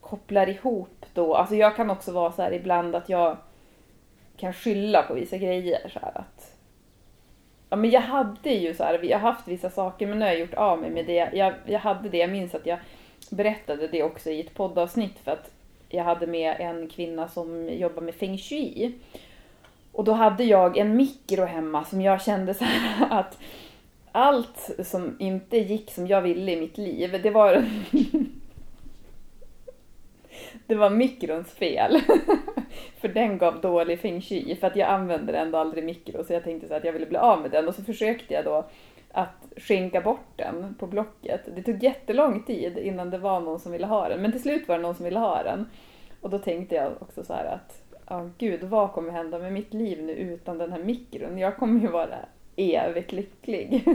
kopplar 0.00 0.48
ihop 0.48 1.06
då. 1.14 1.34
Alltså 1.34 1.54
jag 1.54 1.76
kan 1.76 1.90
också 1.90 2.12
vara 2.12 2.32
så 2.32 2.42
här 2.42 2.52
ibland 2.52 2.94
att 2.94 3.08
jag 3.08 3.36
kan 4.36 4.52
skylla 4.52 5.02
på 5.02 5.14
vissa 5.14 5.36
grejer. 5.36 5.90
Så 5.92 5.98
här 5.98 6.18
att, 6.18 6.56
ja 7.70 7.76
men 7.76 7.90
jag 7.90 8.00
hade 8.00 8.50
ju 8.50 8.74
så 8.74 8.84
här, 8.84 9.04
jag 9.04 9.18
har 9.18 9.32
haft 9.32 9.48
vissa 9.48 9.70
saker 9.70 10.06
men 10.06 10.18
nu 10.18 10.24
har 10.24 10.32
jag 10.32 10.40
gjort 10.40 10.54
av 10.54 10.80
mig 10.80 10.90
med 10.90 11.06
det. 11.06 11.30
Jag, 11.32 11.54
jag 11.66 11.80
hade 11.80 12.08
det, 12.08 12.18
jag 12.18 12.30
minns 12.30 12.54
att 12.54 12.66
jag 12.66 12.78
berättade 13.30 13.88
det 13.88 14.02
också 14.02 14.30
i 14.30 14.40
ett 14.40 14.54
poddavsnitt 14.54 15.18
för 15.18 15.30
att 15.30 15.50
jag 15.88 16.04
hade 16.04 16.26
med 16.26 16.56
en 16.58 16.88
kvinna 16.88 17.28
som 17.28 17.68
jobbar 17.68 18.02
med 18.02 18.14
feng 18.14 18.38
shui. 18.38 18.92
Och 19.92 20.04
då 20.04 20.12
hade 20.12 20.44
jag 20.44 20.76
en 20.76 20.96
mikro 20.96 21.44
hemma 21.44 21.84
som 21.84 22.00
jag 22.00 22.22
kände 22.22 22.54
så 22.54 22.64
här 22.64 23.06
att 23.20 23.38
allt 24.12 24.70
som 24.84 25.16
inte 25.18 25.58
gick 25.58 25.90
som 25.90 26.06
jag 26.06 26.22
ville 26.22 26.52
i 26.52 26.60
mitt 26.60 26.78
liv, 26.78 27.20
det 27.22 27.30
var 27.30 27.64
det 30.66 30.74
var 30.74 30.90
mikrons 30.90 31.52
fel. 31.52 32.00
för 33.00 33.08
den 33.08 33.38
gav 33.38 33.60
dålig 33.60 34.00
feng 34.00 34.22
shui, 34.22 34.56
för 34.56 34.66
att 34.66 34.76
jag 34.76 34.88
använde 34.88 35.38
ändå 35.38 35.58
aldrig 35.58 35.84
mikro, 35.84 36.24
så 36.24 36.32
jag 36.32 36.44
tänkte 36.44 36.68
så 36.68 36.74
att 36.74 36.84
jag 36.84 36.92
ville 36.92 37.06
bli 37.06 37.18
av 37.18 37.42
med 37.42 37.50
den. 37.50 37.68
Och 37.68 37.74
så 37.74 37.82
försökte 37.82 38.34
jag 38.34 38.44
då 38.44 38.66
att 39.16 39.52
skänka 39.56 40.00
bort 40.00 40.32
den 40.36 40.74
på 40.78 40.86
Blocket. 40.86 41.40
Det 41.56 41.62
tog 41.62 41.82
jättelång 41.82 42.42
tid 42.42 42.78
innan 42.78 43.10
det 43.10 43.18
var 43.18 43.40
någon 43.40 43.60
som 43.60 43.72
ville 43.72 43.86
ha 43.86 44.08
den, 44.08 44.22
men 44.22 44.32
till 44.32 44.42
slut 44.42 44.68
var 44.68 44.76
det 44.76 44.82
någon 44.82 44.94
som 44.94 45.04
ville 45.04 45.18
ha 45.18 45.42
den. 45.42 45.66
Och 46.20 46.30
då 46.30 46.38
tänkte 46.38 46.74
jag 46.74 46.92
också 47.00 47.24
så 47.24 47.32
här 47.32 47.44
att, 47.44 47.82
ja 48.08 48.30
gud, 48.38 48.64
vad 48.64 48.92
kommer 48.92 49.12
hända 49.12 49.38
med 49.38 49.52
mitt 49.52 49.74
liv 49.74 50.02
nu 50.02 50.12
utan 50.12 50.58
den 50.58 50.72
här 50.72 50.82
mikron? 50.82 51.38
Jag 51.38 51.56
kommer 51.56 51.80
ju 51.80 51.86
vara 51.86 52.16
evigt 52.56 53.12
lycklig. 53.12 53.84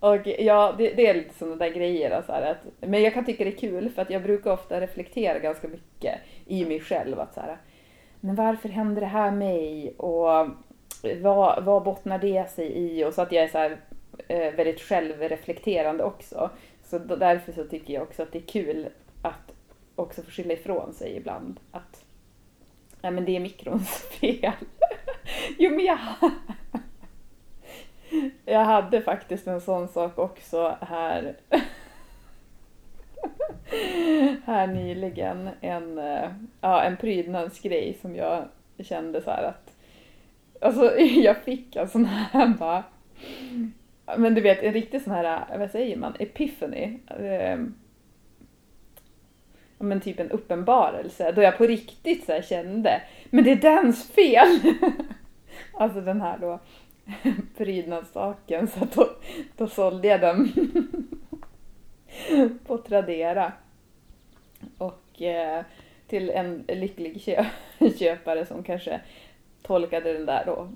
och 0.00 0.26
ja, 0.26 0.74
det, 0.78 0.90
det 0.90 1.06
är 1.06 1.14
lite 1.14 1.34
sådana 1.34 1.56
där 1.56 1.70
grejer. 1.70 2.22
Så 2.26 2.32
här, 2.32 2.50
att, 2.50 2.88
men 2.88 3.02
jag 3.02 3.14
kan 3.14 3.24
tycka 3.24 3.44
det 3.44 3.50
är 3.50 3.58
kul 3.58 3.90
för 3.90 4.02
att 4.02 4.10
jag 4.10 4.22
brukar 4.22 4.52
ofta 4.52 4.80
reflektera 4.80 5.38
ganska 5.38 5.68
mycket 5.68 6.20
i 6.46 6.64
mig 6.64 6.80
själv. 6.80 7.20
Att 7.20 7.34
så 7.34 7.40
här, 7.40 7.56
men 8.20 8.34
varför 8.34 8.68
händer 8.68 9.00
det 9.00 9.06
här 9.06 9.30
mig? 9.30 9.94
Och 9.96 10.48
vad, 11.20 11.64
vad 11.64 11.82
bottnar 11.82 12.18
det 12.18 12.50
sig 12.50 12.66
i? 12.66 13.04
Och 13.04 13.14
så 13.14 13.22
att 13.22 13.32
jag 13.32 13.44
är 13.44 13.48
så 13.48 13.58
här, 13.58 13.80
eh, 14.28 14.54
väldigt 14.54 14.80
självreflekterande 14.80 16.04
också. 16.04 16.50
Så 16.82 16.98
därför 16.98 17.52
så 17.52 17.64
tycker 17.64 17.94
jag 17.94 18.02
också 18.02 18.22
att 18.22 18.32
det 18.32 18.38
är 18.38 18.46
kul 18.46 18.88
att 19.22 19.54
också 19.94 20.22
få 20.22 20.30
skylla 20.30 20.54
ifrån 20.54 20.92
sig 20.92 21.16
ibland. 21.16 21.60
Att 21.70 22.04
nej 23.00 23.12
men 23.12 23.24
det 23.24 23.36
är 23.36 23.40
mikrons 23.40 23.90
fel. 24.20 24.52
jo 25.58 25.70
men 25.70 25.84
jag, 25.84 25.98
jag 28.44 28.64
hade 28.64 29.02
faktiskt 29.02 29.46
en 29.46 29.60
sån 29.60 29.88
sak 29.88 30.18
också 30.18 30.76
här 30.80 31.36
här 34.44 34.66
nyligen. 34.66 35.50
En, 35.60 35.98
eh, 35.98 36.30
ja, 36.60 36.82
en 36.82 36.96
prydnadsgrej 36.96 37.98
som 38.00 38.16
jag 38.16 38.44
kände 38.78 39.22
så 39.22 39.30
att 39.30 39.63
Alltså 40.64 40.98
jag 40.98 41.36
fick 41.36 41.76
en 41.76 41.88
sån 41.88 42.04
här 42.04 42.48
bara 42.48 42.84
men 44.16 44.34
du 44.34 44.40
vet 44.40 44.62
en 44.62 44.72
riktig 44.72 45.02
sån 45.02 45.12
här, 45.12 45.44
eh, 45.52 45.58
vad 45.58 45.70
säger 45.70 45.96
man, 45.96 46.14
epiphany. 46.18 46.98
Eh, 47.06 47.58
men 49.78 50.00
typ 50.00 50.20
en 50.20 50.30
uppenbarelse 50.30 51.32
då 51.32 51.42
jag 51.42 51.58
på 51.58 51.66
riktigt 51.66 52.24
så 52.24 52.42
kände, 52.42 53.02
men 53.30 53.44
det 53.44 53.52
är 53.52 53.56
dens 53.56 54.08
fel! 54.08 54.60
alltså 55.72 56.00
den 56.00 56.20
här 56.20 56.38
då 56.38 56.60
prydnadssaken, 57.56 58.68
så 58.68 58.86
då, 58.94 59.08
då 59.56 59.66
sålde 59.66 60.08
jag 60.08 60.20
den 60.20 60.52
på 62.66 62.78
Tradera. 62.78 63.52
Och 64.78 65.22
eh, 65.22 65.64
till 66.06 66.30
en 66.30 66.64
lycklig 66.68 67.22
kö 67.24 67.44
köpare 67.98 68.46
som 68.46 68.62
kanske 68.62 69.00
tolkade 69.66 70.12
den 70.12 70.26
där 70.26 70.44
då 70.46 70.68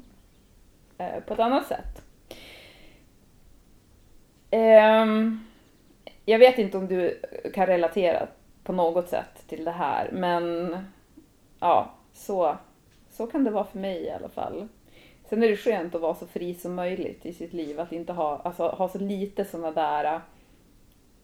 eh, 0.98 1.20
på 1.26 1.34
ett 1.34 1.40
annat 1.40 1.66
sätt. 1.66 2.02
Um, 4.50 5.46
jag 6.24 6.38
vet 6.38 6.58
inte 6.58 6.78
om 6.78 6.86
du 6.86 7.20
kan 7.54 7.66
relatera 7.66 8.26
på 8.64 8.72
något 8.72 9.08
sätt 9.08 9.44
till 9.48 9.64
det 9.64 9.70
här, 9.70 10.10
men 10.12 10.76
ja, 11.60 11.94
så, 12.12 12.56
så 13.10 13.26
kan 13.26 13.44
det 13.44 13.50
vara 13.50 13.64
för 13.64 13.78
mig 13.78 14.02
i 14.02 14.10
alla 14.10 14.28
fall. 14.28 14.68
Sen 15.28 15.42
är 15.42 15.48
det 15.48 15.56
skönt 15.56 15.94
att 15.94 16.00
vara 16.00 16.14
så 16.14 16.26
fri 16.26 16.54
som 16.54 16.74
möjligt 16.74 17.26
i 17.26 17.32
sitt 17.32 17.52
liv, 17.52 17.80
att 17.80 17.92
inte 17.92 18.12
ha, 18.12 18.38
alltså, 18.38 18.68
ha 18.68 18.88
så 18.88 18.98
lite 18.98 19.44
sådana 19.44 19.70
där 19.70 20.04
eh, 20.04 20.20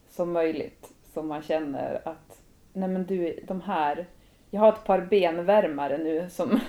som 0.09 0.31
möjligt 0.31 0.91
som 1.13 1.27
man 1.27 1.41
känner 1.41 2.01
att 2.05 2.41
nej 2.73 2.89
men 2.89 3.05
du, 3.05 3.39
de 3.47 3.61
här, 3.61 4.05
jag 4.49 4.61
har 4.61 4.69
ett 4.69 4.83
par 4.83 5.01
benvärmare 5.01 5.97
nu 5.97 6.29
som 6.29 6.59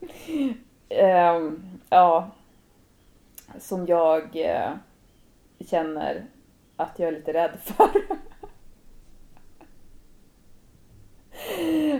um, 0.00 1.62
ja, 1.90 2.30
som 3.58 3.86
jag 3.86 4.22
uh, 4.36 4.76
känner 5.60 6.24
att 6.76 6.98
jag 6.98 7.08
är 7.08 7.12
lite 7.12 7.32
rädd 7.32 7.58
för. 7.60 8.18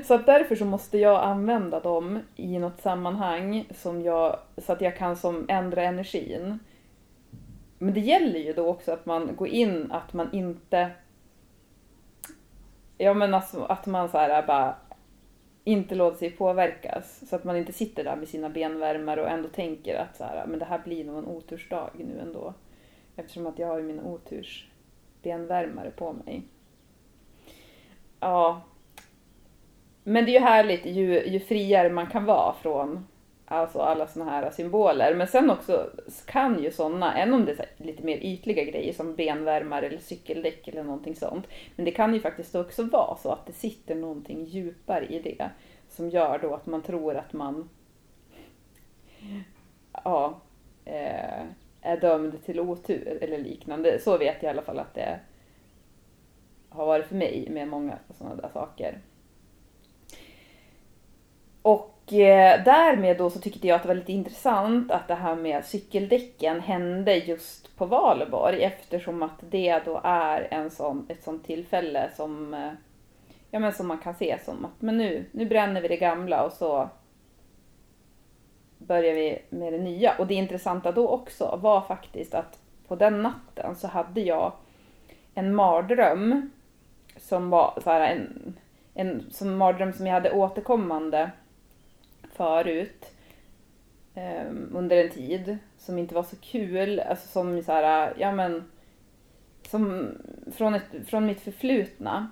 Så 0.05 0.15
att 0.15 0.27
därför 0.27 0.57
så 0.57 0.65
måste 0.65 0.99
jag 0.99 1.25
använda 1.25 1.81
dem 1.81 2.21
i 2.37 2.59
något 2.59 2.81
sammanhang 2.81 3.69
som 3.75 4.03
jag, 4.03 4.39
så 4.57 4.73
att 4.73 4.81
jag 4.81 4.97
kan 4.97 5.17
som 5.17 5.47
ändra 5.49 5.83
energin. 5.83 6.59
Men 7.79 7.95
det 7.95 8.01
gäller 8.01 8.41
ju 8.41 8.53
då 8.53 8.67
också 8.67 8.93
att 8.93 9.07
man 9.07 9.37
går 9.37 9.49
in, 9.49 9.93
att 9.93 10.13
man 10.13 10.33
inte... 10.33 10.91
Ja 12.99 13.15
men 13.15 13.35
alltså 13.35 13.65
att 13.65 13.87
man 13.87 14.09
så 14.09 14.19
här 14.19 14.47
bara 14.47 14.77
inte 15.69 15.95
låta 15.95 16.17
sig 16.17 16.31
påverkas. 16.31 17.29
Så 17.29 17.37
att 17.37 17.45
man 17.45 17.57
inte 17.57 17.73
sitter 17.73 18.05
där 18.05 18.17
med 18.17 18.29
sina 18.29 18.49
benvärmare 18.49 19.23
och 19.23 19.29
ändå 19.29 19.49
tänker 19.49 19.95
att 19.95 20.17
så 20.17 20.25
här, 20.25 20.43
ah, 20.43 20.47
men 20.47 20.59
det 20.59 20.65
här 20.65 20.79
blir 20.79 21.05
nog 21.05 21.19
en 21.19 21.27
otursdag 21.27 21.91
nu 21.95 22.21
ändå. 22.21 22.55
Eftersom 23.17 23.47
att 23.47 23.59
jag 23.59 23.67
har 23.67 23.79
ju 23.79 24.01
oturs 24.01 24.67
otursbenvärmare 25.19 25.91
på 25.91 26.13
mig. 26.13 26.43
Ja. 28.21 28.63
Men 30.05 30.25
det 30.25 30.31
är 30.31 30.41
ju 30.41 30.47
härligt 30.47 30.87
ju, 30.87 31.27
ju 31.27 31.41
friare 31.41 31.91
man 31.91 32.07
kan 32.07 32.25
vara 32.25 32.55
från 32.63 33.07
alltså 33.49 33.79
alla 33.79 34.07
såna 34.07 34.25
här 34.25 34.51
symboler. 34.51 35.15
Men 35.15 35.27
sen 35.27 35.51
också 35.51 35.91
kan 36.27 36.63
ju 36.63 36.71
såna, 36.71 37.19
även 37.19 37.35
om 37.35 37.45
det 37.45 37.53
är 37.53 37.67
lite 37.77 38.03
mer 38.03 38.17
ytliga 38.17 38.65
grejer 38.65 38.93
som 38.93 39.15
benvärmare 39.15 39.87
eller 39.87 39.99
cykeldäck 39.99 40.69
eller 40.69 40.83
någonting 40.83 41.17
sånt. 41.17 41.47
Men 41.77 41.85
det 41.85 41.91
kan 41.91 42.15
ju 42.15 42.21
faktiskt 42.21 42.55
också 42.55 42.83
vara 42.83 43.17
så 43.17 43.33
att 43.33 43.47
det 43.47 43.53
sitter 43.53 43.95
någonting 43.95 44.45
djupare 44.45 45.07
i 45.07 45.19
det. 45.19 45.51
Som 45.89 46.11
gör 46.11 46.39
då 46.39 46.55
att 46.55 46.67
man 46.67 46.83
tror 46.83 47.17
att 47.17 47.33
man 47.33 47.69
ja, 50.05 50.41
eh, 50.85 51.43
är 51.81 52.01
dömd 52.01 52.45
till 52.45 52.61
otur 52.61 53.19
eller 53.21 53.39
liknande. 53.39 53.99
Så 54.01 54.19
vet 54.19 54.43
jag 54.43 54.51
i 54.51 54.53
alla 54.53 54.63
fall 54.63 54.79
att 54.79 54.95
det 54.95 55.21
har 56.69 56.87
varit 56.87 57.07
för 57.07 57.15
mig 57.15 57.49
med 57.51 57.69
många 57.69 57.99
sådana 58.19 58.35
där 58.35 58.49
saker. 58.49 59.01
Och 61.63 61.98
Eh, 62.13 62.65
därmed 62.65 63.19
då 63.19 63.31
så 63.31 63.41
tyckte 63.41 63.67
jag 63.67 63.77
att 63.77 63.83
det 63.83 63.89
var 63.89 63.95
lite 63.95 64.13
intressant 64.13 64.91
att 64.91 65.09
det 65.09 65.15
här 65.15 65.35
med 65.35 65.65
cykeldäcken 65.65 66.61
hände 66.61 67.17
just 67.17 67.77
på 67.77 67.87
Valborg 67.87 68.63
eftersom 68.63 69.23
att 69.23 69.39
det 69.41 69.83
då 69.85 70.01
är 70.05 70.49
en 70.51 70.71
sån, 70.71 71.07
ett 71.09 71.23
sånt 71.23 71.47
tillfälle 71.47 72.11
som, 72.17 72.55
eh, 72.55 72.73
ja, 73.51 73.59
men 73.59 73.73
som 73.73 73.87
man 73.87 73.99
kan 73.99 74.15
se 74.15 74.39
som 74.45 74.65
att 74.65 74.83
men 74.83 74.99
nu, 74.99 75.25
nu 75.33 75.47
bränner 75.47 75.81
vi 75.81 75.89
det 75.89 75.97
gamla 75.97 76.45
och 76.45 76.53
så 76.53 76.89
börjar 78.79 79.15
vi 79.15 79.39
med 79.51 79.73
det 79.73 79.79
nya. 79.79 80.15
Och 80.19 80.27
det 80.27 80.35
intressanta 80.35 80.93
då 80.93 81.09
också 81.09 81.59
var 81.63 81.81
faktiskt 81.81 82.35
att 82.35 82.59
på 82.89 82.97
den 82.97 83.23
natten 83.23 83.77
så 83.77 83.89
hade 83.89 84.21
jag 84.21 84.53
en 85.35 85.55
mardröm 85.55 86.51
som 87.17 87.51
var 87.51 87.79
så 87.85 87.91
här 87.91 88.01
en, 88.01 88.57
en 88.95 89.31
som 89.31 89.57
mardröm 89.57 89.93
som 89.93 90.07
jag 90.07 90.15
hade 90.15 90.31
återkommande 90.31 91.31
förut 92.39 93.15
um, 94.15 94.23
ehm, 94.23 94.77
under 94.77 95.05
en 95.05 95.11
tid 95.11 95.59
som 95.77 95.99
inte 95.99 96.15
var 96.15 96.23
så 96.23 96.37
kul, 96.37 97.01
alltså 97.01 97.29
som 97.29 97.63
så 97.63 97.73
här, 97.73 98.15
ja 98.19 98.33
men 98.33 98.71
som 99.69 100.13
från, 100.53 100.75
ett, 100.75 101.07
från 101.07 101.27
mitt 101.27 101.41
förflutna. 101.41 102.31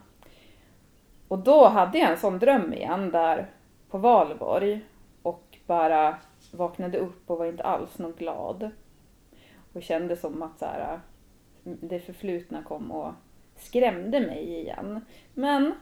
Och 1.28 1.38
då 1.38 1.68
hade 1.68 1.98
jag 1.98 2.10
en 2.10 2.18
sån 2.18 2.38
dröm 2.38 2.72
igen 2.72 3.10
där 3.10 3.50
på 3.90 3.98
valborg 3.98 4.80
och 5.22 5.58
bara 5.66 6.16
vaknade 6.52 6.98
upp 6.98 7.30
och 7.30 7.38
var 7.38 7.46
inte 7.46 7.62
alls 7.62 7.98
någon 7.98 8.12
glad. 8.12 8.70
Och 9.72 9.82
kände 9.82 10.16
som 10.16 10.42
att 10.42 10.58
så 10.58 10.64
här, 10.64 11.00
det 11.62 12.00
förflutna 12.00 12.62
kom 12.62 12.92
och 12.92 13.12
skrämde 13.56 14.20
mig 14.20 14.60
igen. 14.60 15.00
Men 15.34 15.74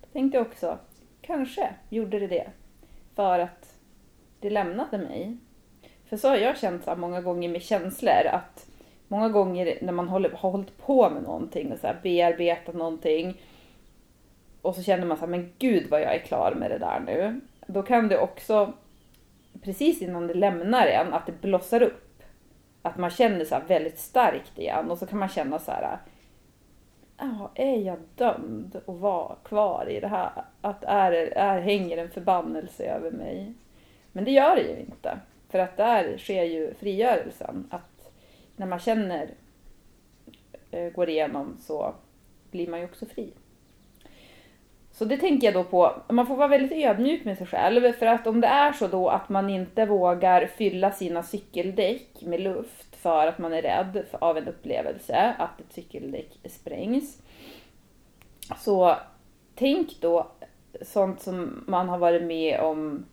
då 0.00 0.06
tänkte 0.12 0.38
jag 0.38 0.46
också, 0.46 0.78
kanske 1.20 1.74
gjorde 1.88 2.18
det 2.18 2.26
det. 2.26 2.50
För 3.20 3.38
att 3.38 3.74
det 4.40 4.50
lämnade 4.50 4.98
mig. 4.98 5.36
För 6.08 6.16
så 6.16 6.28
har 6.28 6.36
jag 6.36 6.58
känt 6.58 6.84
så 6.84 6.96
många 6.96 7.20
gånger 7.20 7.48
med 7.48 7.62
känslor 7.62 8.26
att 8.26 8.66
många 9.08 9.28
gånger 9.28 9.78
när 9.82 9.92
man 9.92 10.08
håller, 10.08 10.30
har 10.30 10.50
hållit 10.50 10.78
på 10.78 11.10
med 11.10 11.22
någonting 11.22 11.72
och 11.72 11.78
så 11.78 11.86
här 11.86 12.00
bearbetat 12.02 12.74
någonting 12.74 13.40
och 14.62 14.74
så 14.74 14.82
känner 14.82 15.06
man 15.06 15.16
så 15.16 15.20
här, 15.20 15.30
men 15.30 15.52
gud 15.58 15.90
vad 15.90 16.00
jag 16.00 16.14
är 16.14 16.18
klar 16.18 16.54
med 16.54 16.70
det 16.70 16.78
där 16.78 17.00
nu. 17.00 17.40
Då 17.66 17.82
kan 17.82 18.08
det 18.08 18.18
också 18.18 18.72
precis 19.62 20.02
innan 20.02 20.26
det 20.26 20.34
lämnar 20.34 20.86
en, 20.86 21.14
att 21.14 21.26
det 21.26 21.40
blossar 21.40 21.82
upp. 21.82 22.22
Att 22.82 22.96
man 22.96 23.10
känner 23.10 23.44
så 23.44 23.60
väldigt 23.66 23.98
starkt 23.98 24.58
igen 24.58 24.90
och 24.90 24.98
så 24.98 25.06
kan 25.06 25.18
man 25.18 25.28
känna 25.28 25.58
så 25.58 25.70
här, 25.70 25.98
ja, 27.20 27.50
är 27.54 27.76
jag 27.76 27.98
dömd 28.14 28.76
att 28.76 29.00
vara 29.00 29.34
kvar 29.34 29.88
i 29.88 30.00
det 30.00 30.08
här? 30.08 30.44
Att 30.60 30.84
är, 30.84 31.12
är, 31.12 31.60
hänger 31.60 31.98
en 31.98 32.10
förbannelse 32.10 32.84
över 32.84 33.10
mig? 33.10 33.54
Men 34.12 34.24
det 34.24 34.30
gör 34.30 34.56
det 34.56 34.62
ju 34.62 34.80
inte. 34.80 35.18
För 35.48 35.58
att 35.58 35.76
där 35.76 36.18
sker 36.18 36.42
ju 36.42 36.74
frigörelsen. 36.74 37.68
Att 37.70 38.12
när 38.56 38.66
man 38.66 38.78
känner, 38.78 39.30
eh, 40.70 40.92
går 40.92 41.08
igenom 41.08 41.56
så 41.60 41.94
blir 42.50 42.68
man 42.68 42.80
ju 42.80 42.84
också 42.84 43.06
fri. 43.06 43.32
Så 44.92 45.04
det 45.04 45.16
tänker 45.16 45.46
jag 45.46 45.54
då 45.54 45.64
på, 45.64 46.02
man 46.08 46.26
får 46.26 46.36
vara 46.36 46.48
väldigt 46.48 46.84
ödmjuk 46.86 47.24
med 47.24 47.38
sig 47.38 47.46
själv 47.46 47.92
för 47.92 48.06
att 48.06 48.26
om 48.26 48.40
det 48.40 48.46
är 48.46 48.72
så 48.72 48.86
då 48.86 49.08
att 49.08 49.28
man 49.28 49.50
inte 49.50 49.86
vågar 49.86 50.46
fylla 50.46 50.92
sina 50.92 51.22
cykeldäck 51.22 52.22
med 52.22 52.40
luft 52.40 52.96
för 52.96 53.26
att 53.26 53.38
man 53.38 53.52
är 53.52 53.62
rädd 53.62 54.04
av 54.12 54.38
en 54.38 54.48
upplevelse, 54.48 55.34
att 55.38 55.60
ett 55.60 55.72
cykeldäck 55.72 56.38
sprängs. 56.44 57.22
Så 58.58 58.96
tänk 59.54 60.00
då 60.00 60.30
sånt 60.82 61.20
som 61.20 61.64
man 61.66 61.88
har 61.88 61.98
varit 61.98 62.22
med 62.22 62.60
om 62.60 63.06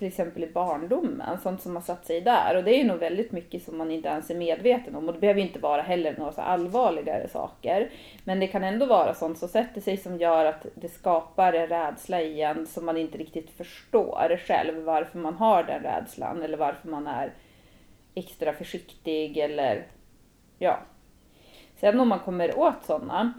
till 0.00 0.08
exempel 0.08 0.44
i 0.44 0.52
barndomen, 0.52 1.38
sånt 1.42 1.62
som 1.62 1.76
har 1.76 1.82
satt 1.82 2.06
sig 2.06 2.20
där. 2.20 2.56
Och 2.56 2.64
det 2.64 2.74
är 2.74 2.78
ju 2.78 2.84
nog 2.84 2.98
väldigt 2.98 3.32
mycket 3.32 3.62
som 3.62 3.78
man 3.78 3.90
inte 3.90 4.08
ens 4.08 4.30
är 4.30 4.34
medveten 4.34 4.96
om. 4.96 5.08
Och 5.08 5.14
det 5.14 5.20
behöver 5.20 5.40
inte 5.40 5.58
vara 5.58 5.82
heller 5.82 6.14
några 6.18 6.32
så 6.32 6.40
allvarligare 6.40 7.28
saker. 7.28 7.90
Men 8.24 8.40
det 8.40 8.46
kan 8.46 8.64
ändå 8.64 8.86
vara 8.86 9.14
sånt 9.14 9.38
som 9.38 9.48
sätter 9.48 9.80
sig 9.80 9.96
som 9.96 10.18
gör 10.18 10.44
att 10.44 10.66
det 10.74 10.88
skapar 10.88 11.52
en 11.52 11.66
rädsla 11.66 12.22
igen 12.22 12.66
som 12.66 12.86
man 12.86 12.96
inte 12.96 13.18
riktigt 13.18 13.50
förstår 13.50 14.40
själv 14.46 14.84
varför 14.84 15.18
man 15.18 15.34
har 15.34 15.62
den 15.62 15.82
rädslan 15.82 16.42
eller 16.42 16.58
varför 16.58 16.88
man 16.88 17.06
är 17.06 17.32
extra 18.14 18.52
försiktig 18.52 19.38
eller 19.38 19.86
ja. 20.58 20.78
Sen 21.76 22.00
om 22.00 22.08
man 22.08 22.20
kommer 22.20 22.58
åt 22.58 22.84
sådana 22.84 23.32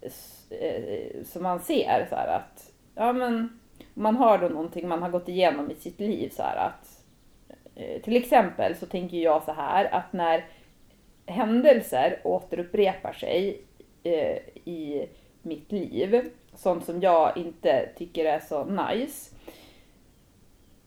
som 0.00 0.56
eh, 0.60 1.24
som 1.24 1.42
man 1.42 1.60
ser 1.60 2.06
så 2.08 2.16
här 2.16 2.28
att 2.28 2.72
ja 2.94 3.12
men 3.12 3.60
man 3.98 4.16
har 4.16 4.38
då 4.38 4.48
någonting 4.48 4.88
man 4.88 5.02
har 5.02 5.10
gått 5.10 5.28
igenom 5.28 5.70
i 5.70 5.74
sitt 5.74 6.00
liv 6.00 6.28
så 6.36 6.42
här 6.42 6.56
att 6.56 7.02
eh, 7.74 8.02
till 8.02 8.16
exempel 8.16 8.74
så 8.76 8.86
tänker 8.86 9.16
jag 9.16 9.42
så 9.42 9.52
här 9.52 9.94
att 9.94 10.12
när 10.12 10.44
händelser 11.26 12.20
återupprepar 12.24 13.12
sig 13.12 13.60
eh, 14.02 14.36
i 14.64 15.08
mitt 15.42 15.72
liv, 15.72 16.30
sånt 16.54 16.84
som 16.84 17.00
jag 17.00 17.36
inte 17.36 17.88
tycker 17.96 18.24
är 18.24 18.40
så 18.40 18.64
nice, 18.64 19.34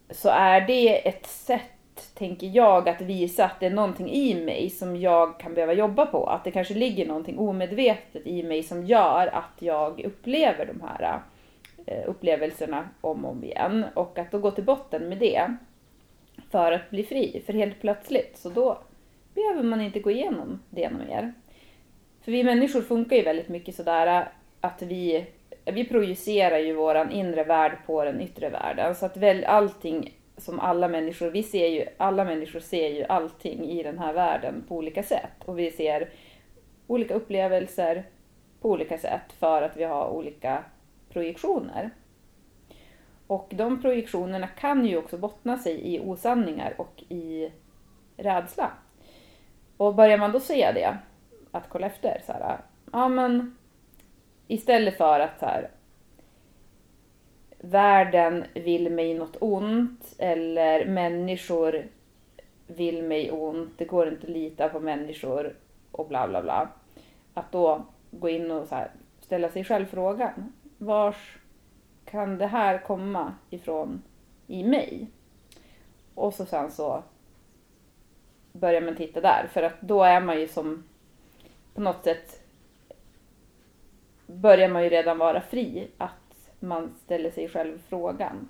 så 0.10 0.30
är 0.30 0.62
det 0.62 1.08
ett 1.08 1.26
sätt, 1.26 2.14
tänker 2.14 2.48
jag, 2.48 2.90
att 2.90 3.02
visa 3.02 3.46
att 3.46 3.60
det 3.60 3.66
är 3.66 3.72
någonting 3.72 4.10
i 4.10 4.46
mig 4.46 4.70
som 4.70 4.96
jag 4.96 5.40
kan 5.40 5.54
behöva 5.54 5.74
jobba 5.74 6.06
på. 6.06 6.26
Att 6.26 6.44
det 6.44 6.52
kanske 6.52 6.74
ligger 6.74 7.08
någonting 7.08 7.38
omedvetet 7.38 8.28
i 8.28 8.44
mig 8.44 8.64
som 8.64 8.86
gör 8.86 9.28
att 9.28 9.62
jag 9.62 10.02
upplever 10.02 10.66
de 10.66 10.82
här 10.82 11.02
Eh, 11.02 11.20
Eh, 11.86 12.10
upplevelserna 12.10 12.90
om 13.02 13.26
och 13.26 13.32
om 13.32 13.44
igen. 13.44 13.86
Och 13.94 14.20
att 14.20 14.32
då 14.32 14.40
gå 14.40 14.52
till 14.52 14.64
botten 14.64 15.10
med 15.10 15.18
det 15.18 15.56
för 16.52 16.72
att 16.72 16.90
bli 16.90 17.04
fri. 17.04 17.44
För 17.46 17.54
helt 17.54 17.82
plötsligt, 17.82 18.38
så 18.38 18.50
då 18.50 18.80
behöver 19.34 19.64
man 19.64 19.82
inte 19.82 20.00
gå 20.00 20.12
igenom 20.12 20.60
det 20.70 20.90
mer. 20.90 21.34
För 22.22 22.32
vi 22.32 22.44
människor 22.44 22.82
funkar 22.82 23.16
ju 23.16 23.24
väldigt 23.24 23.50
mycket 23.50 23.76
sådär 23.76 24.32
att 24.62 24.82
vi, 24.82 25.26
vi 25.66 25.86
projicerar 25.86 26.58
ju 26.58 26.74
våran 26.74 27.12
inre 27.12 27.44
värld 27.44 27.78
på 27.86 28.04
den 28.04 28.22
yttre 28.22 28.50
världen. 28.50 28.96
Så 28.96 29.06
att 29.06 29.18
väl 29.18 29.44
allting 29.44 30.14
som 30.38 30.60
alla 30.60 30.88
människor, 30.88 31.30
vi 31.30 31.44
ser 31.44 31.68
ju, 31.68 31.86
alla 31.98 32.26
människor 32.26 32.60
ser 32.60 32.90
ju 32.90 33.04
allting 33.04 33.64
i 33.70 33.84
den 33.84 34.00
här 34.00 34.14
världen 34.14 34.64
på 34.68 34.76
olika 34.76 35.04
sätt. 35.04 35.44
Och 35.46 35.60
vi 35.60 35.72
ser 35.72 36.10
olika 36.88 37.14
upplevelser 37.14 38.04
på 38.62 38.70
olika 38.70 38.98
sätt 38.98 39.34
för 39.40 39.62
att 39.62 39.78
vi 39.78 39.84
har 39.84 40.10
olika 40.10 40.64
projektioner. 41.10 41.90
Och 43.28 43.52
de 43.56 43.82
projektionerna 43.82 44.48
kan 44.48 44.86
ju 44.86 44.98
också 44.98 45.18
bottna 45.18 45.58
sig 45.58 45.96
i 45.96 46.00
osanningar 46.00 46.74
och 46.78 47.04
i 47.10 47.52
rädsla. 48.18 48.72
Och 49.78 49.96
börjar 49.96 50.18
man 50.18 50.32
då 50.32 50.40
se 50.40 50.72
det, 50.72 50.98
att 51.52 51.70
kolla 51.70 51.88
efter 51.88 52.22
så 52.26 52.32
här, 52.34 52.60
ja 52.92 53.08
men 53.08 53.58
istället 54.48 54.98
för 54.98 55.20
att 55.20 55.40
så 55.40 55.46
här, 55.46 55.70
världen 57.58 58.46
vill 58.54 58.92
mig 58.92 59.14
något 59.14 59.38
ont 59.40 60.16
eller 60.18 60.86
människor 60.86 61.88
vill 62.68 63.04
mig 63.04 63.32
ont, 63.32 63.78
det 63.78 63.86
går 63.86 64.08
inte 64.08 64.28
att 64.28 64.34
lita 64.34 64.70
på 64.70 64.80
människor 64.80 65.56
och 65.92 66.08
bla 66.08 66.28
bla 66.28 66.42
bla. 66.42 66.70
Att 67.34 67.52
då 67.52 67.86
gå 68.12 68.30
in 68.30 68.52
och 68.52 68.68
så 68.68 68.76
här, 68.76 68.92
ställa 69.22 69.50
sig 69.50 69.64
själv 69.64 69.86
frågan, 69.86 70.54
vars 70.80 71.38
kan 72.06 72.38
det 72.38 72.48
här 72.48 72.78
komma 72.78 73.34
ifrån 73.50 74.02
i 74.48 74.64
mig? 74.64 75.08
Och 76.16 76.34
så 76.34 76.46
sen 76.46 76.72
så 76.72 77.04
börjar 78.52 78.82
man 78.82 78.96
titta 78.96 79.22
där 79.22 79.50
för 79.54 79.64
att 79.64 79.82
då 79.82 80.04
är 80.04 80.22
man 80.22 80.40
ju 80.40 80.48
som 80.48 80.84
på 81.74 81.82
något 81.82 82.04
sätt 82.04 82.42
börjar 84.28 84.70
man 84.70 84.84
ju 84.84 84.90
redan 84.90 85.18
vara 85.18 85.42
fri 85.42 85.88
att 85.98 86.52
man 86.60 86.96
ställer 87.04 87.32
sig 87.32 87.50
själv 87.50 87.82
frågan 87.90 88.48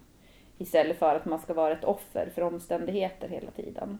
istället 0.57 0.99
för 0.99 1.15
att 1.15 1.25
man 1.25 1.39
ska 1.39 1.53
vara 1.53 1.73
ett 1.73 1.83
offer 1.83 2.31
för 2.35 2.41
omständigheter 2.41 3.29
hela 3.29 3.51
tiden. 3.51 3.99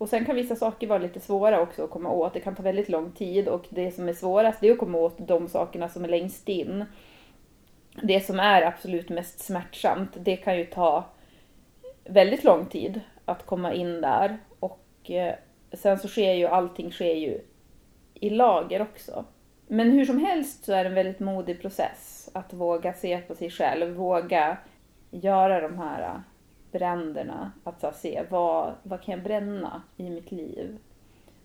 Och 0.00 0.08
sen 0.08 0.24
kan 0.24 0.36
vissa 0.36 0.56
saker 0.56 0.86
vara 0.86 0.98
lite 0.98 1.20
svåra 1.20 1.60
också 1.60 1.84
att 1.84 1.90
komma 1.90 2.10
åt. 2.10 2.34
Det 2.34 2.40
kan 2.40 2.54
ta 2.54 2.62
väldigt 2.62 2.88
lång 2.88 3.12
tid 3.12 3.48
och 3.48 3.66
det 3.70 3.90
som 3.90 4.08
är 4.08 4.12
svårast 4.12 4.64
är 4.64 4.72
att 4.72 4.78
komma 4.78 4.98
åt 4.98 5.28
de 5.28 5.48
sakerna 5.48 5.88
som 5.88 6.04
är 6.04 6.08
längst 6.08 6.48
in. 6.48 6.84
Det 8.02 8.20
som 8.20 8.40
är 8.40 8.62
absolut 8.62 9.08
mest 9.08 9.40
smärtsamt, 9.40 10.10
det 10.18 10.36
kan 10.36 10.58
ju 10.58 10.64
ta 10.64 11.04
väldigt 12.04 12.44
lång 12.44 12.66
tid 12.66 13.00
att 13.24 13.46
komma 13.46 13.72
in 13.72 14.00
där. 14.00 14.38
Och 14.60 15.10
eh, 15.10 15.34
sen 15.72 15.98
så 15.98 16.08
sker 16.08 16.32
ju 16.32 16.46
allting 16.46 16.92
sker 16.92 17.14
ju 17.14 17.40
i 18.14 18.30
lager 18.30 18.82
också. 18.82 19.24
Men 19.66 19.90
hur 19.90 20.04
som 20.04 20.18
helst 20.18 20.64
så 20.64 20.72
är 20.72 20.84
det 20.84 20.90
en 20.90 20.94
väldigt 20.94 21.20
modig 21.20 21.60
process 21.60 22.30
att 22.34 22.52
våga 22.52 22.92
se 22.92 23.18
på 23.18 23.34
sig 23.34 23.50
själv, 23.50 23.96
våga 23.96 24.56
göra 25.10 25.60
de 25.60 25.78
här 25.78 26.22
bränderna. 26.72 27.52
Att 27.64 27.80
så, 27.80 27.90
se 27.92 28.22
vad, 28.30 28.72
vad 28.82 29.02
kan 29.02 29.14
jag 29.14 29.24
bränna 29.24 29.82
i 29.96 30.10
mitt 30.10 30.32
liv? 30.32 30.78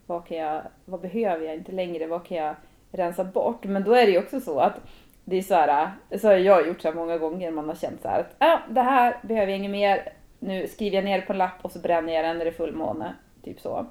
Vad, 0.05 0.25
kan 0.27 0.37
jag, 0.37 0.61
vad 0.85 1.01
behöver 1.01 1.45
jag 1.45 1.55
inte 1.55 1.71
längre? 1.71 2.07
Vad 2.07 2.25
kan 2.25 2.37
jag 2.37 2.55
rensa 2.91 3.23
bort? 3.23 3.63
Men 3.63 3.83
då 3.83 3.93
är 3.93 4.05
det 4.05 4.11
ju 4.11 4.19
också 4.19 4.39
så 4.39 4.59
att 4.59 4.81
det 5.25 5.37
är 5.37 5.41
så 5.41 5.55
här, 5.55 5.91
så 6.17 6.27
har 6.27 6.33
jag 6.33 6.67
gjort 6.67 6.81
så 6.81 6.87
här 6.87 6.95
många 6.95 7.17
gånger, 7.17 7.51
man 7.51 7.67
har 7.67 7.75
känt 7.75 8.01
så 8.01 8.07
här 8.07 8.19
att 8.19 8.35
ah, 8.37 8.59
det 8.69 8.81
här 8.81 9.17
behöver 9.21 9.51
jag 9.51 9.59
inget 9.59 9.71
mer, 9.71 10.13
nu 10.39 10.67
skriver 10.67 10.95
jag 10.95 11.05
ner 11.05 11.21
på 11.21 11.33
en 11.33 11.37
lapp 11.37 11.59
och 11.61 11.71
så 11.71 11.79
bränner 11.79 12.13
jag 12.13 12.25
den 12.25 12.37
när 12.37 12.45
det 12.45 12.51
är 12.51 12.55
fullmåne. 12.55 13.15
Typ 13.43 13.59
så. 13.59 13.85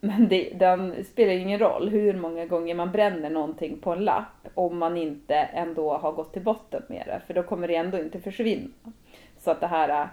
Men 0.00 0.28
det, 0.28 0.50
den 0.54 1.04
spelar 1.04 1.32
ingen 1.32 1.58
roll 1.58 1.88
hur 1.88 2.14
många 2.14 2.46
gånger 2.46 2.74
man 2.74 2.92
bränner 2.92 3.30
någonting 3.30 3.78
på 3.78 3.92
en 3.92 4.04
lapp 4.04 4.48
om 4.54 4.78
man 4.78 4.96
inte 4.96 5.34
ändå 5.34 5.96
har 5.96 6.12
gått 6.12 6.32
till 6.32 6.42
botten 6.42 6.82
med 6.88 7.02
det, 7.06 7.20
för 7.26 7.34
då 7.34 7.42
kommer 7.42 7.68
det 7.68 7.76
ändå 7.76 7.98
inte 7.98 8.20
försvinna. 8.20 8.70
Så 9.38 9.50
att 9.50 9.60
det 9.60 9.66
här 9.66 10.08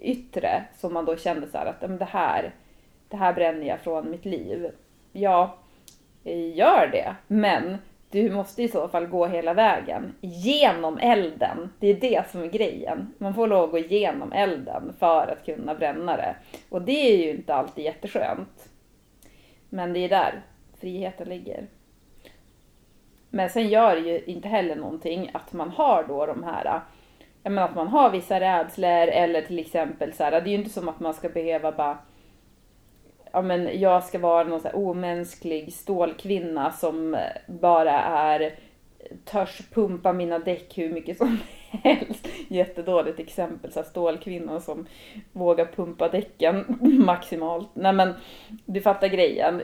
yttre 0.00 0.64
som 0.78 0.94
man 0.94 1.04
då 1.04 1.16
kände 1.16 1.48
så 1.48 1.58
här 1.58 1.66
att 1.66 1.98
det 1.98 2.04
här, 2.04 2.54
det 3.08 3.16
här 3.16 3.32
bränner 3.32 3.66
jag 3.66 3.80
från 3.80 4.10
mitt 4.10 4.24
liv. 4.24 4.70
Ja, 5.12 5.56
eh, 6.24 6.56
gör 6.56 6.88
det. 6.92 7.14
Men 7.26 7.78
du 8.10 8.30
måste 8.30 8.62
i 8.62 8.68
så 8.68 8.88
fall 8.88 9.06
gå 9.06 9.26
hela 9.26 9.54
vägen. 9.54 10.14
Genom 10.20 10.98
elden. 10.98 11.72
Det 11.78 11.86
är 11.86 11.94
det 11.94 12.30
som 12.30 12.42
är 12.42 12.46
grejen. 12.46 13.14
Man 13.18 13.34
får 13.34 13.46
lov 13.46 13.64
att 13.64 13.70
gå 13.70 13.78
igenom 13.78 14.32
elden 14.32 14.92
för 14.98 15.26
att 15.26 15.46
kunna 15.46 15.74
bränna 15.74 16.16
det. 16.16 16.36
Och 16.68 16.82
det 16.82 17.12
är 17.12 17.16
ju 17.16 17.30
inte 17.30 17.54
alltid 17.54 17.84
jätteskönt. 17.84 18.68
Men 19.68 19.92
det 19.92 19.98
är 19.98 20.08
där 20.08 20.42
friheten 20.80 21.28
ligger. 21.28 21.66
Men 23.30 23.50
sen 23.50 23.68
gör 23.68 23.96
det 23.96 24.00
ju 24.00 24.24
inte 24.24 24.48
heller 24.48 24.76
någonting 24.76 25.30
att 25.34 25.52
man 25.52 25.70
har 25.70 26.04
då 26.08 26.26
de 26.26 26.44
här 26.44 26.80
menar, 27.42 27.68
att 27.68 27.74
man 27.74 27.88
har 27.88 28.10
vissa 28.10 28.40
rädslor 28.40 29.08
eller 29.08 29.42
till 29.42 29.58
exempel 29.58 30.12
så 30.12 30.24
här, 30.24 30.30
det 30.30 30.36
är 30.36 30.52
ju 30.52 30.58
inte 30.58 30.70
som 30.70 30.88
att 30.88 31.00
man 31.00 31.14
ska 31.14 31.28
behöva 31.28 31.72
bara 31.72 31.98
ja 33.32 33.42
men 33.42 33.80
jag 33.80 34.04
ska 34.04 34.18
vara 34.18 34.44
någon 34.44 34.60
så 34.60 34.68
här 34.68 34.76
omänsklig 34.76 35.72
stålkvinna 35.72 36.72
som 36.72 37.16
bara 37.46 38.00
är 38.02 38.54
törs 39.24 39.62
pumpa 39.70 40.12
mina 40.12 40.38
däck 40.38 40.78
hur 40.78 40.92
mycket 40.92 41.16
som 41.16 41.38
helst. 41.70 42.28
Jättedåligt 42.48 43.20
exempel, 43.20 43.72
så 43.72 43.80
här 43.80 43.86
stålkvinnan 43.86 44.60
som 44.60 44.86
vågar 45.32 45.66
pumpa 45.66 46.08
däcken 46.08 46.78
maximalt. 47.06 47.68
Nej 47.74 47.92
men 47.92 48.14
du 48.64 48.80
fattar 48.80 49.08
grejen. 49.08 49.60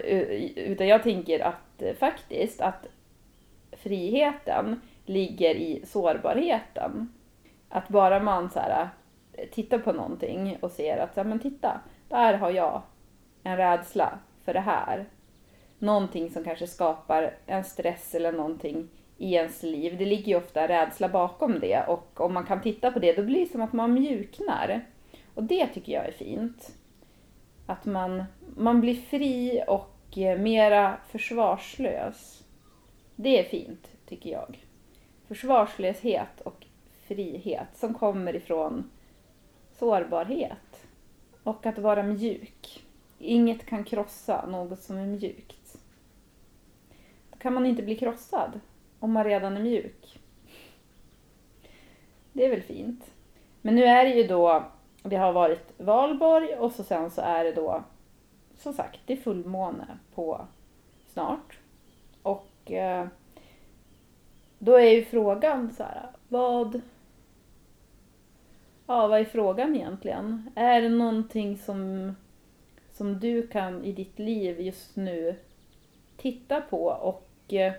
Utan 0.57 0.89
jag 0.89 1.03
tänker 1.03 1.41
att 1.41 1.83
eh, 1.83 1.95
faktiskt 1.95 2.61
att 2.61 2.87
friheten 3.73 4.81
ligger 5.07 5.55
i 5.55 5.83
sårbarheten. 5.87 7.13
Att 7.69 7.89
bara 7.89 8.21
man 8.21 8.51
så 8.51 8.61
här, 8.61 8.89
eh, 9.33 9.49
tittar 9.49 9.79
på 9.79 9.93
någonting 9.93 10.59
och 10.61 10.71
ser 10.71 10.99
att, 10.99 11.17
ja 11.17 11.25
men 11.25 11.39
titta, 11.39 11.81
där 12.09 12.35
har 12.35 12.51
jag 12.51 12.83
en 13.43 13.57
rädsla 13.57 14.19
för 14.45 14.55
det 14.55 14.61
här. 14.61 15.07
Någonting 15.79 16.31
som 16.31 16.45
kanske 16.45 16.67
skapar 16.67 17.35
en 17.47 17.65
stress 17.65 18.15
eller 18.15 18.33
någonting 18.33 18.89
i 19.19 19.35
ens 19.35 19.63
liv. 19.63 19.99
Det 19.99 20.05
ligger 20.05 20.27
ju 20.27 20.37
ofta 20.37 20.69
rädsla 20.69 21.09
bakom 21.09 21.61
det 21.61 21.85
och 21.89 22.21
om 22.21 22.35
man 22.35 22.47
kan 22.47 22.61
titta 22.61 22.91
på 22.91 22.99
det 22.99 23.13
då 23.13 23.23
blir 23.23 23.41
det 23.41 23.53
som 23.53 23.61
att 23.61 23.73
man 23.73 23.95
mjuknar. 23.95 24.81
Och 25.35 25.43
det 25.43 25.67
tycker 25.67 25.93
jag 25.93 26.07
är 26.07 26.13
fint. 26.13 26.73
Att 27.67 27.85
man, 27.85 28.25
man 28.57 28.81
blir 28.81 28.95
fri 28.95 29.63
och 29.69 30.19
eh, 30.19 30.39
mera 30.39 30.97
försvarslös. 31.09 32.45
Det 33.17 33.39
är 33.39 33.45
fint, 33.45 33.91
tycker 34.09 34.31
jag. 34.31 34.59
Försvarslöshet 35.29 36.41
och 36.41 36.66
frihet 37.09 37.69
som 37.75 37.95
kommer 37.95 38.37
ifrån 38.37 38.91
sårbarhet 39.73 40.87
och 41.43 41.67
att 41.67 41.79
vara 41.79 42.03
mjuk. 42.03 42.85
Inget 43.19 43.67
kan 43.67 43.85
krossa 43.85 44.47
något 44.47 44.81
som 44.81 44.97
är 44.97 45.07
mjukt. 45.07 45.79
Då 47.31 47.39
kan 47.39 47.55
man 47.55 47.67
inte 47.67 47.83
bli 47.83 47.97
krossad 47.97 48.61
om 48.99 49.13
man 49.13 49.25
redan 49.25 49.57
är 49.57 49.63
mjuk. 49.63 50.19
Det 52.33 52.45
är 52.45 52.51
väl 52.51 52.63
fint. 52.63 53.11
Men 53.63 53.75
nu 53.75 53.85
är 53.85 54.05
det 54.05 54.11
ju 54.11 54.27
då, 54.27 54.65
det 55.03 55.17
har 55.17 55.33
varit 55.33 55.73
valborg 55.81 56.55
och 56.55 56.73
så 56.73 56.85
sen 56.85 57.11
så 57.11 57.21
är 57.21 57.45
det 57.45 57.53
då, 57.53 57.85
som 58.59 58.73
sagt, 58.73 59.01
det 59.07 59.13
är 59.13 59.17
fullmåne 59.17 59.99
på 60.15 60.47
snart. 61.13 61.59
Och 62.23 62.73
eh, 62.73 63.07
då 64.59 64.75
är 64.75 64.91
ju 64.91 65.05
frågan 65.05 65.73
så 65.77 65.83
här, 65.83 66.11
vad... 66.29 66.81
Ja, 68.89 69.07
vad 69.07 69.21
är 69.21 69.25
frågan 69.25 69.77
egentligen? 69.77 70.51
Är 70.55 70.83
det 70.83 70.89
någonting 70.89 71.59
som, 71.59 72.13
som 72.93 73.21
du 73.21 73.47
kan 73.47 73.85
i 73.85 73.93
ditt 73.93 74.19
liv 74.19 74.61
just 74.61 74.97
nu 74.97 75.37
titta 76.17 76.61
på 76.61 76.87
och 76.87 77.55
eh, 77.55 77.73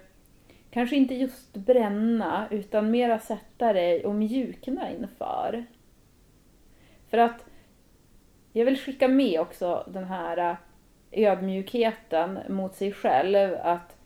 kanske 0.69 0.95
inte 0.95 1.15
just 1.15 1.53
bränna 1.53 2.47
utan 2.51 2.91
mera 2.91 3.19
sätta 3.19 3.73
dig 3.73 4.05
och 4.05 4.15
mjukna 4.15 4.91
inför? 4.91 5.65
För 7.09 7.17
att 7.17 7.45
jag 8.53 8.65
vill 8.65 8.77
skicka 8.77 9.07
med 9.07 9.39
också 9.39 9.83
den 9.87 10.03
här 10.03 10.37
eh, 10.37 10.57
ödmjukheten 11.11 12.39
mot 12.49 12.75
sig 12.75 12.91
själv. 12.91 13.57
Att 13.63 13.97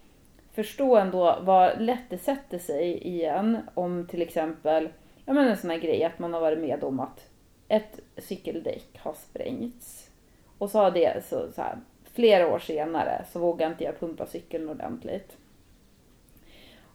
förstå 0.54 0.98
ändå 0.98 1.40
vad 1.42 1.82
lätt 1.82 2.10
det 2.10 2.18
sätter 2.18 2.60
sig 2.60 3.08
igen 3.08 3.58
om 3.74 4.08
till 4.08 4.22
exempel 4.22 4.90
ja, 5.26 5.34
men 5.34 5.48
en 5.48 5.58
sån 5.58 5.70
här 5.70 5.78
grej 5.78 6.04
att 6.04 6.20
man 6.20 6.34
har 6.34 6.42
varit 6.42 6.60
med 6.60 6.84
om 6.84 7.00
att 7.00 7.30
ett 7.68 8.00
cykeldäck 8.18 9.00
har 9.00 9.14
sprängts. 9.14 10.10
Och 10.58 10.70
så 10.70 10.80
har 10.80 10.92
det 10.92 11.26
så, 11.26 11.52
så 11.52 11.62
här, 11.62 11.78
flera 12.14 12.48
år 12.48 12.60
senare 12.60 13.26
så 13.32 13.40
vågar 13.40 13.68
inte 13.68 13.84
jag 13.84 14.00
pumpa 14.00 14.26
cykeln 14.26 14.70
ordentligt. 14.70 15.38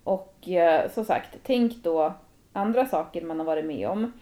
Och 0.04 0.48
eh, 0.48 0.90
som 0.90 1.04
sagt, 1.04 1.36
tänk 1.42 1.74
då 1.74 2.14
andra 2.52 2.86
saker 2.86 3.22
man 3.22 3.38
har 3.38 3.46
varit 3.46 3.64
med 3.64 3.88
om. 3.88 4.12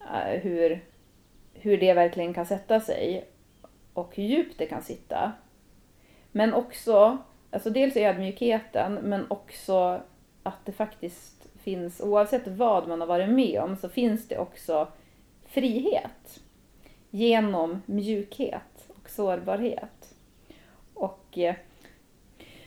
Eh, 0.00 0.40
hur, 0.40 0.84
hur 1.54 1.78
det 1.78 1.94
verkligen 1.94 2.34
kan 2.34 2.46
sätta 2.46 2.80
sig 2.80 3.28
och 3.94 4.16
hur 4.16 4.24
djupt 4.24 4.58
det 4.58 4.66
kan 4.66 4.82
sitta. 4.82 5.32
Men 6.32 6.54
också, 6.54 7.18
alltså 7.50 7.70
dels 7.70 7.96
ödmjukheten, 7.96 8.94
men 8.94 9.30
också 9.30 10.00
att 10.42 10.66
det 10.66 10.72
faktiskt 10.72 11.33
finns, 11.64 12.00
oavsett 12.00 12.46
vad 12.46 12.88
man 12.88 13.00
har 13.00 13.08
varit 13.08 13.28
med 13.28 13.60
om, 13.60 13.76
så 13.76 13.88
finns 13.88 14.28
det 14.28 14.38
också 14.38 14.88
frihet 15.46 16.40
genom 17.10 17.82
mjukhet 17.86 18.88
och 18.88 19.10
sårbarhet. 19.10 20.14
Och 20.94 21.38
eh, 21.38 21.54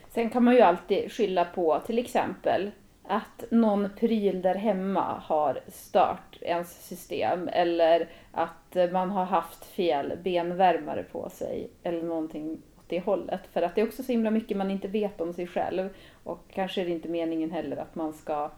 sen 0.09 0.29
kan 0.29 0.43
man 0.43 0.55
ju 0.55 0.61
alltid 0.61 1.11
skylla 1.11 1.45
på 1.45 1.79
till 1.85 1.99
exempel 1.99 2.71
att 3.03 3.43
någon 3.51 3.89
pryl 3.99 4.41
där 4.41 4.55
hemma 4.55 5.21
har 5.23 5.59
stört 5.67 6.37
ens 6.41 6.87
system 6.87 7.49
eller 7.53 8.09
att 8.31 8.77
man 8.91 9.11
har 9.11 9.25
haft 9.25 9.65
fel 9.65 10.13
benvärmare 10.23 11.03
på 11.03 11.29
sig 11.29 11.69
eller 11.83 12.03
någonting 12.03 12.61
åt 12.77 12.83
det 12.87 12.99
hållet. 12.99 13.41
För 13.51 13.61
att 13.61 13.75
det 13.75 13.81
är 13.81 13.87
också 13.87 14.03
så 14.03 14.11
himla 14.11 14.31
mycket 14.31 14.57
man 14.57 14.71
inte 14.71 14.87
vet 14.87 15.21
om 15.21 15.33
sig 15.33 15.47
själv 15.47 15.89
och 16.23 16.43
kanske 16.53 16.81
är 16.81 16.85
det 16.85 16.91
inte 16.91 17.09
meningen 17.09 17.51
heller 17.51 17.77
att 17.77 17.95
man 17.95 18.13
ska 18.13 18.51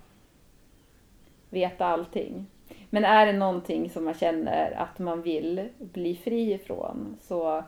veta 1.49 1.85
allting. 1.85 2.45
Men 2.89 3.05
är 3.05 3.25
det 3.25 3.33
någonting 3.33 3.89
som 3.89 4.05
man 4.05 4.13
känner 4.13 4.71
att 4.71 4.99
man 4.99 5.21
vill 5.21 5.69
bli 5.79 6.15
fri 6.15 6.53
ifrån 6.53 7.17
så 7.21 7.63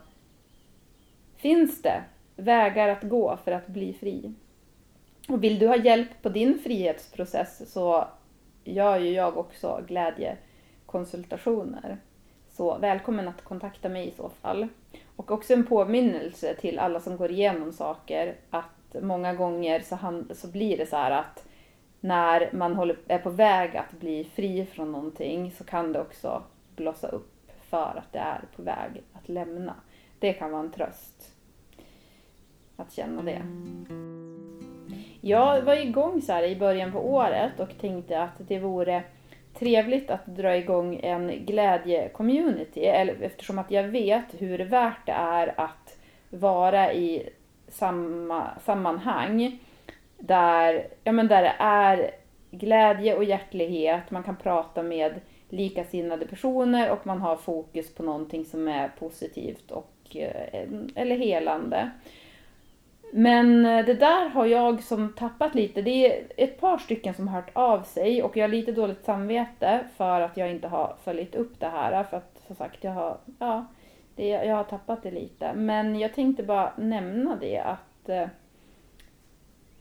finns 1.36 1.82
det 1.82 2.02
vägar 2.36 2.88
att 2.88 3.02
gå 3.02 3.38
för 3.44 3.52
att 3.52 3.66
bli 3.66 3.92
fri. 3.92 4.32
Och 5.28 5.44
vill 5.44 5.58
du 5.58 5.68
ha 5.68 5.76
hjälp 5.76 6.22
på 6.22 6.28
din 6.28 6.58
frihetsprocess 6.58 7.72
så 7.72 8.08
gör 8.64 8.98
ju 8.98 9.10
jag 9.10 9.36
också 9.36 9.84
glädjekonsultationer. 9.88 11.98
Så 12.48 12.78
välkommen 12.78 13.28
att 13.28 13.44
kontakta 13.44 13.88
mig 13.88 14.08
i 14.08 14.12
så 14.16 14.28
fall. 14.28 14.68
Och 15.16 15.30
också 15.30 15.52
en 15.52 15.66
påminnelse 15.66 16.54
till 16.54 16.78
alla 16.78 17.00
som 17.00 17.16
går 17.16 17.30
igenom 17.30 17.72
saker 17.72 18.34
att 18.50 18.96
många 19.00 19.34
gånger 19.34 19.80
så, 19.80 19.96
han, 19.96 20.30
så 20.34 20.48
blir 20.48 20.78
det 20.78 20.86
så 20.86 20.96
här 20.96 21.10
att 21.10 21.44
när 22.02 22.50
man 22.52 22.74
håller, 22.74 22.96
är 23.08 23.18
på 23.18 23.30
väg 23.30 23.76
att 23.76 23.92
bli 24.00 24.24
fri 24.24 24.66
från 24.66 24.92
någonting 24.92 25.50
så 25.50 25.64
kan 25.64 25.92
det 25.92 26.00
också 26.00 26.42
blossa 26.76 27.08
upp 27.08 27.50
för 27.70 27.98
att 27.98 28.12
det 28.12 28.18
är 28.18 28.40
på 28.56 28.62
väg 28.62 29.02
att 29.12 29.28
lämna. 29.28 29.74
Det 30.18 30.32
kan 30.32 30.50
vara 30.50 30.62
en 30.62 30.72
tröst 30.72 31.32
att 32.76 32.92
känna 32.92 33.22
det. 33.22 33.42
Jag 35.20 35.62
var 35.62 35.76
igång 35.76 36.22
så 36.22 36.32
här 36.32 36.42
i 36.42 36.56
början 36.56 36.92
på 36.92 37.14
året 37.14 37.60
och 37.60 37.78
tänkte 37.80 38.22
att 38.22 38.48
det 38.48 38.58
vore 38.58 39.04
trevligt 39.54 40.10
att 40.10 40.26
dra 40.26 40.56
igång 40.56 41.00
en 41.02 41.46
glädje-community 41.46 42.86
eftersom 43.20 43.58
att 43.58 43.70
jag 43.70 43.84
vet 43.84 44.24
hur 44.38 44.58
värt 44.58 45.06
det 45.06 45.12
är 45.12 45.60
att 45.60 45.98
vara 46.30 46.92
i 46.92 47.28
samma 47.68 48.58
sammanhang 48.58 49.58
där, 50.26 50.86
ja, 51.04 51.12
men 51.12 51.28
där 51.28 51.42
det 51.42 51.54
är 51.58 52.10
glädje 52.50 53.16
och 53.16 53.24
hjärtlighet, 53.24 54.10
man 54.10 54.22
kan 54.22 54.36
prata 54.36 54.82
med 54.82 55.20
likasinnade 55.48 56.26
personer 56.26 56.90
och 56.90 57.06
man 57.06 57.20
har 57.20 57.36
fokus 57.36 57.94
på 57.94 58.02
någonting 58.02 58.44
som 58.44 58.68
är 58.68 58.88
positivt 58.88 59.70
och, 59.70 60.16
eh, 60.16 60.68
eller 60.94 61.16
helande. 61.16 61.90
Men 63.12 63.66
eh, 63.66 63.86
det 63.86 63.94
där 63.94 64.28
har 64.28 64.46
jag 64.46 64.82
som 64.82 65.12
tappat 65.12 65.54
lite. 65.54 65.82
Det 65.82 65.90
är 65.90 66.26
ett 66.36 66.60
par 66.60 66.78
stycken 66.78 67.14
som 67.14 67.28
har 67.28 67.40
hört 67.40 67.50
av 67.52 67.82
sig 67.82 68.22
och 68.22 68.36
jag 68.36 68.44
har 68.44 68.48
lite 68.48 68.72
dåligt 68.72 69.04
samvete 69.04 69.80
för 69.96 70.20
att 70.20 70.36
jag 70.36 70.50
inte 70.50 70.68
har 70.68 70.96
följt 71.04 71.34
upp 71.34 71.60
det 71.60 71.68
här. 71.68 72.04
För 72.04 72.16
att 72.16 72.42
som 72.46 72.56
sagt, 72.56 72.84
jag 72.84 72.92
har, 72.92 73.16
ja, 73.38 73.66
det, 74.16 74.28
jag 74.28 74.56
har 74.56 74.64
tappat 74.64 75.02
det 75.02 75.10
lite. 75.10 75.52
Men 75.54 75.98
jag 75.98 76.14
tänkte 76.14 76.42
bara 76.42 76.72
nämna 76.76 77.36
det 77.36 77.58
att 77.58 78.08
eh, 78.08 78.26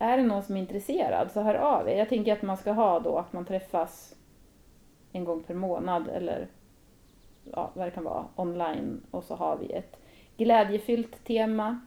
är 0.02 0.18
det 0.18 0.24
någon 0.24 0.44
som 0.44 0.56
är 0.56 0.60
intresserad 0.60 1.32
så 1.32 1.42
hör 1.42 1.56
av 1.56 1.90
er. 1.90 1.98
Jag 1.98 2.10
tänker 2.10 2.34
att 2.34 2.42
man 2.42 2.58
ska 2.58 2.72
ha 2.72 3.00
då 3.00 3.18
att 3.18 3.34
man 3.34 3.46
träffas 3.46 4.16
en 5.12 5.26
gång 5.26 5.44
per 5.44 5.54
månad 5.54 6.08
eller 6.08 6.48
ja, 7.44 7.72
vad 7.74 7.88
det 7.88 7.92
kan 7.92 8.04
vara, 8.04 8.26
online 8.36 9.02
och 9.12 9.24
så 9.24 9.36
har 9.36 9.58
vi 9.58 9.72
ett 9.72 9.98
glädjefyllt 10.38 11.24
tema 11.24 11.80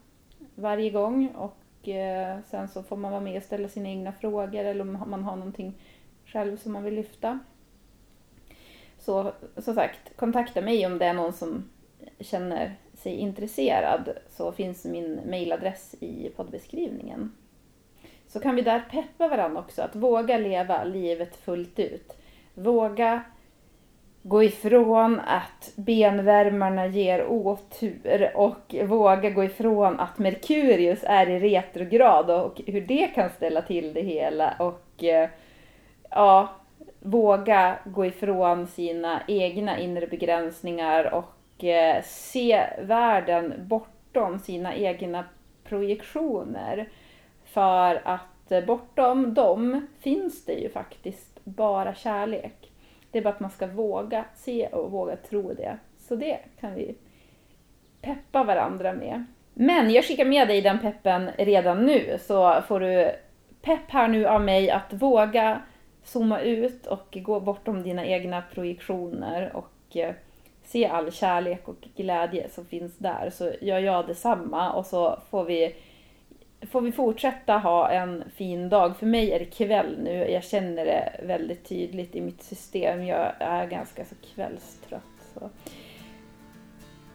varje 0.55 0.90
gång 0.90 1.29
och 1.29 1.88
eh, 1.88 2.38
sen 2.50 2.68
så 2.68 2.83
får 2.83 2.96
man 2.96 3.11
vara 3.11 3.20
med 3.20 3.37
och 3.37 3.42
ställa 3.42 3.68
sina 3.68 3.88
egna 3.88 4.12
frågor 4.12 4.64
eller 4.64 4.81
om 4.81 5.11
man 5.11 5.24
har 5.24 5.37
någonting 5.37 5.74
själv 6.27 6.57
som 6.57 6.72
man 6.72 6.83
vill 6.83 6.94
lyfta. 6.94 7.38
Så 8.98 9.33
som 9.57 9.74
sagt, 9.74 10.16
kontakta 10.16 10.61
mig 10.61 10.87
om 10.87 10.98
det 10.98 11.07
är 11.07 11.14
någon 11.14 11.33
som 11.33 11.70
känner 12.20 12.77
sig 12.94 13.14
intresserad 13.14 14.11
så 14.31 14.53
finns 14.53 14.85
min 14.85 15.20
mailadress 15.27 15.94
i 16.00 16.29
poddbeskrivningen. 16.37 17.33
Så 18.35 18.40
kan 18.40 18.57
vi 18.57 18.62
där 18.62 18.85
peppa 18.90 19.29
varandra 19.29 19.61
också 19.61 19.83
att 19.83 19.97
våga 19.97 20.38
leva 20.38 20.85
livet 20.85 21.37
fullt 21.37 21.79
ut. 21.79 22.16
Våga 22.55 23.23
gå 24.23 24.42
ifrån 24.42 25.20
att 25.20 25.73
benvärmarna 25.77 26.87
ger 26.87 27.27
otur 27.27 28.31
och 28.35 28.75
våga 28.85 29.31
gå 29.31 29.44
ifrån 29.44 30.01
att 30.01 30.18
Merkurius 30.18 30.99
är 31.03 31.31
i 31.31 31.38
retrograd 31.38 32.31
och 32.31 32.61
hur 32.66 32.81
det 32.81 33.07
kan 33.07 33.31
ställa 33.31 33.62
till 33.62 33.92
det 33.92 34.03
hela 34.03 34.55
och 34.59 35.05
eh, 35.05 35.29
ja, 36.11 36.49
våga 37.01 37.79
gå 37.85 38.07
ifrån 38.07 38.66
sina 38.66 39.23
egna 39.29 39.79
inre 39.79 40.07
begränsningar 40.07 41.14
och 41.14 41.64
eh, 41.64 42.03
se 42.05 42.64
världen 42.83 43.55
bortom 43.59 44.38
sina 44.38 44.75
egna 44.75 45.25
projektioner. 45.64 46.88
För 47.55 48.03
att 48.05 48.53
eh, 48.53 48.64
bortom 48.64 49.35
dem 49.35 49.87
finns 50.01 50.45
det 50.45 50.53
ju 50.53 50.69
faktiskt 50.69 51.45
bara 51.45 51.95
kärlek. 51.95 52.71
Det 53.11 53.19
är 53.19 53.23
bara 53.23 53.35
att 53.35 53.40
man 53.40 53.51
ska 53.51 53.67
våga 53.67 54.25
se 54.35 54.67
och 54.67 54.90
våga 54.90 55.17
tro 55.17 55.53
det. 55.55 55.79
Så 55.99 56.17
det 56.17 56.38
kan 56.61 56.75
vi 56.75 56.95
peppa 58.01 58.45
varandra 58.45 58.93
med. 58.93 59.25
Men 59.55 59.90
jag 59.90 60.05
skickar 60.05 60.25
med 60.25 60.49
dig 60.49 60.62
den 60.62 60.79
peppen 60.79 61.31
redan 61.38 61.87
nu 61.87 62.19
så 62.21 62.62
får 62.69 62.81
du 62.81 63.12
pepp 63.62 63.88
här 63.88 64.09
nu 64.09 64.27
av 64.27 64.40
mig 64.40 64.71
att 64.71 64.93
våga 64.93 65.61
zooma 66.03 66.40
ut 66.40 66.87
och 66.87 67.19
gå 67.23 67.40
bortom 67.40 67.83
dina 67.83 68.07
egna 68.07 68.43
projektioner 68.55 69.57
och 69.57 69.97
eh, 69.97 70.14
se 70.64 70.87
all 70.87 71.12
kärlek 71.12 71.69
och 71.69 71.88
glädje 71.97 72.49
som 72.49 72.67
finns 72.67 72.99
där. 72.99 73.31
Så 73.31 73.53
gör 73.61 73.79
jag 73.79 74.07
detsamma 74.07 74.73
och 74.73 74.87
så 74.87 75.19
får 75.31 75.45
vi 75.45 75.75
får 76.70 76.81
vi 76.81 76.92
fortsätta 76.92 77.59
ha 77.59 77.90
en 77.90 78.24
fin 78.37 78.68
dag. 78.68 78.96
För 78.96 79.07
mig 79.07 79.33
är 79.33 79.38
det 79.38 79.44
kväll 79.44 79.98
nu. 80.03 80.31
Jag 80.31 80.44
känner 80.44 80.85
det 80.85 81.20
väldigt 81.22 81.68
tydligt 81.68 82.16
i 82.16 82.20
mitt 82.20 82.42
system. 82.42 83.07
Jag 83.07 83.33
är 83.38 83.66
ganska 83.66 84.05
så 84.05 84.14
kvällstrött. 84.35 85.03
Så. 85.35 85.50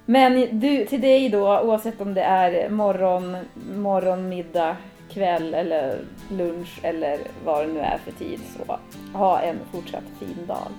Men 0.06 0.60
du, 0.60 0.86
till 0.86 1.02
dig 1.02 1.30
då, 1.30 1.60
oavsett 1.60 2.02
om 2.02 2.14
det 2.14 2.22
är 2.22 2.70
morgon, 2.70 3.38
morgon, 3.76 4.30
middag, 4.30 4.78
kväll 5.10 5.54
eller 5.54 5.98
lunch 6.32 6.80
eller 6.84 7.20
vad 7.46 7.68
det 7.68 7.74
nu 7.74 7.80
är 7.80 7.98
för 7.98 8.12
tid. 8.12 8.40
Så 8.40 8.80
ha 9.18 9.40
en 9.40 9.60
fortsatt 9.72 10.04
fin 10.20 10.46
dag. 10.48 10.72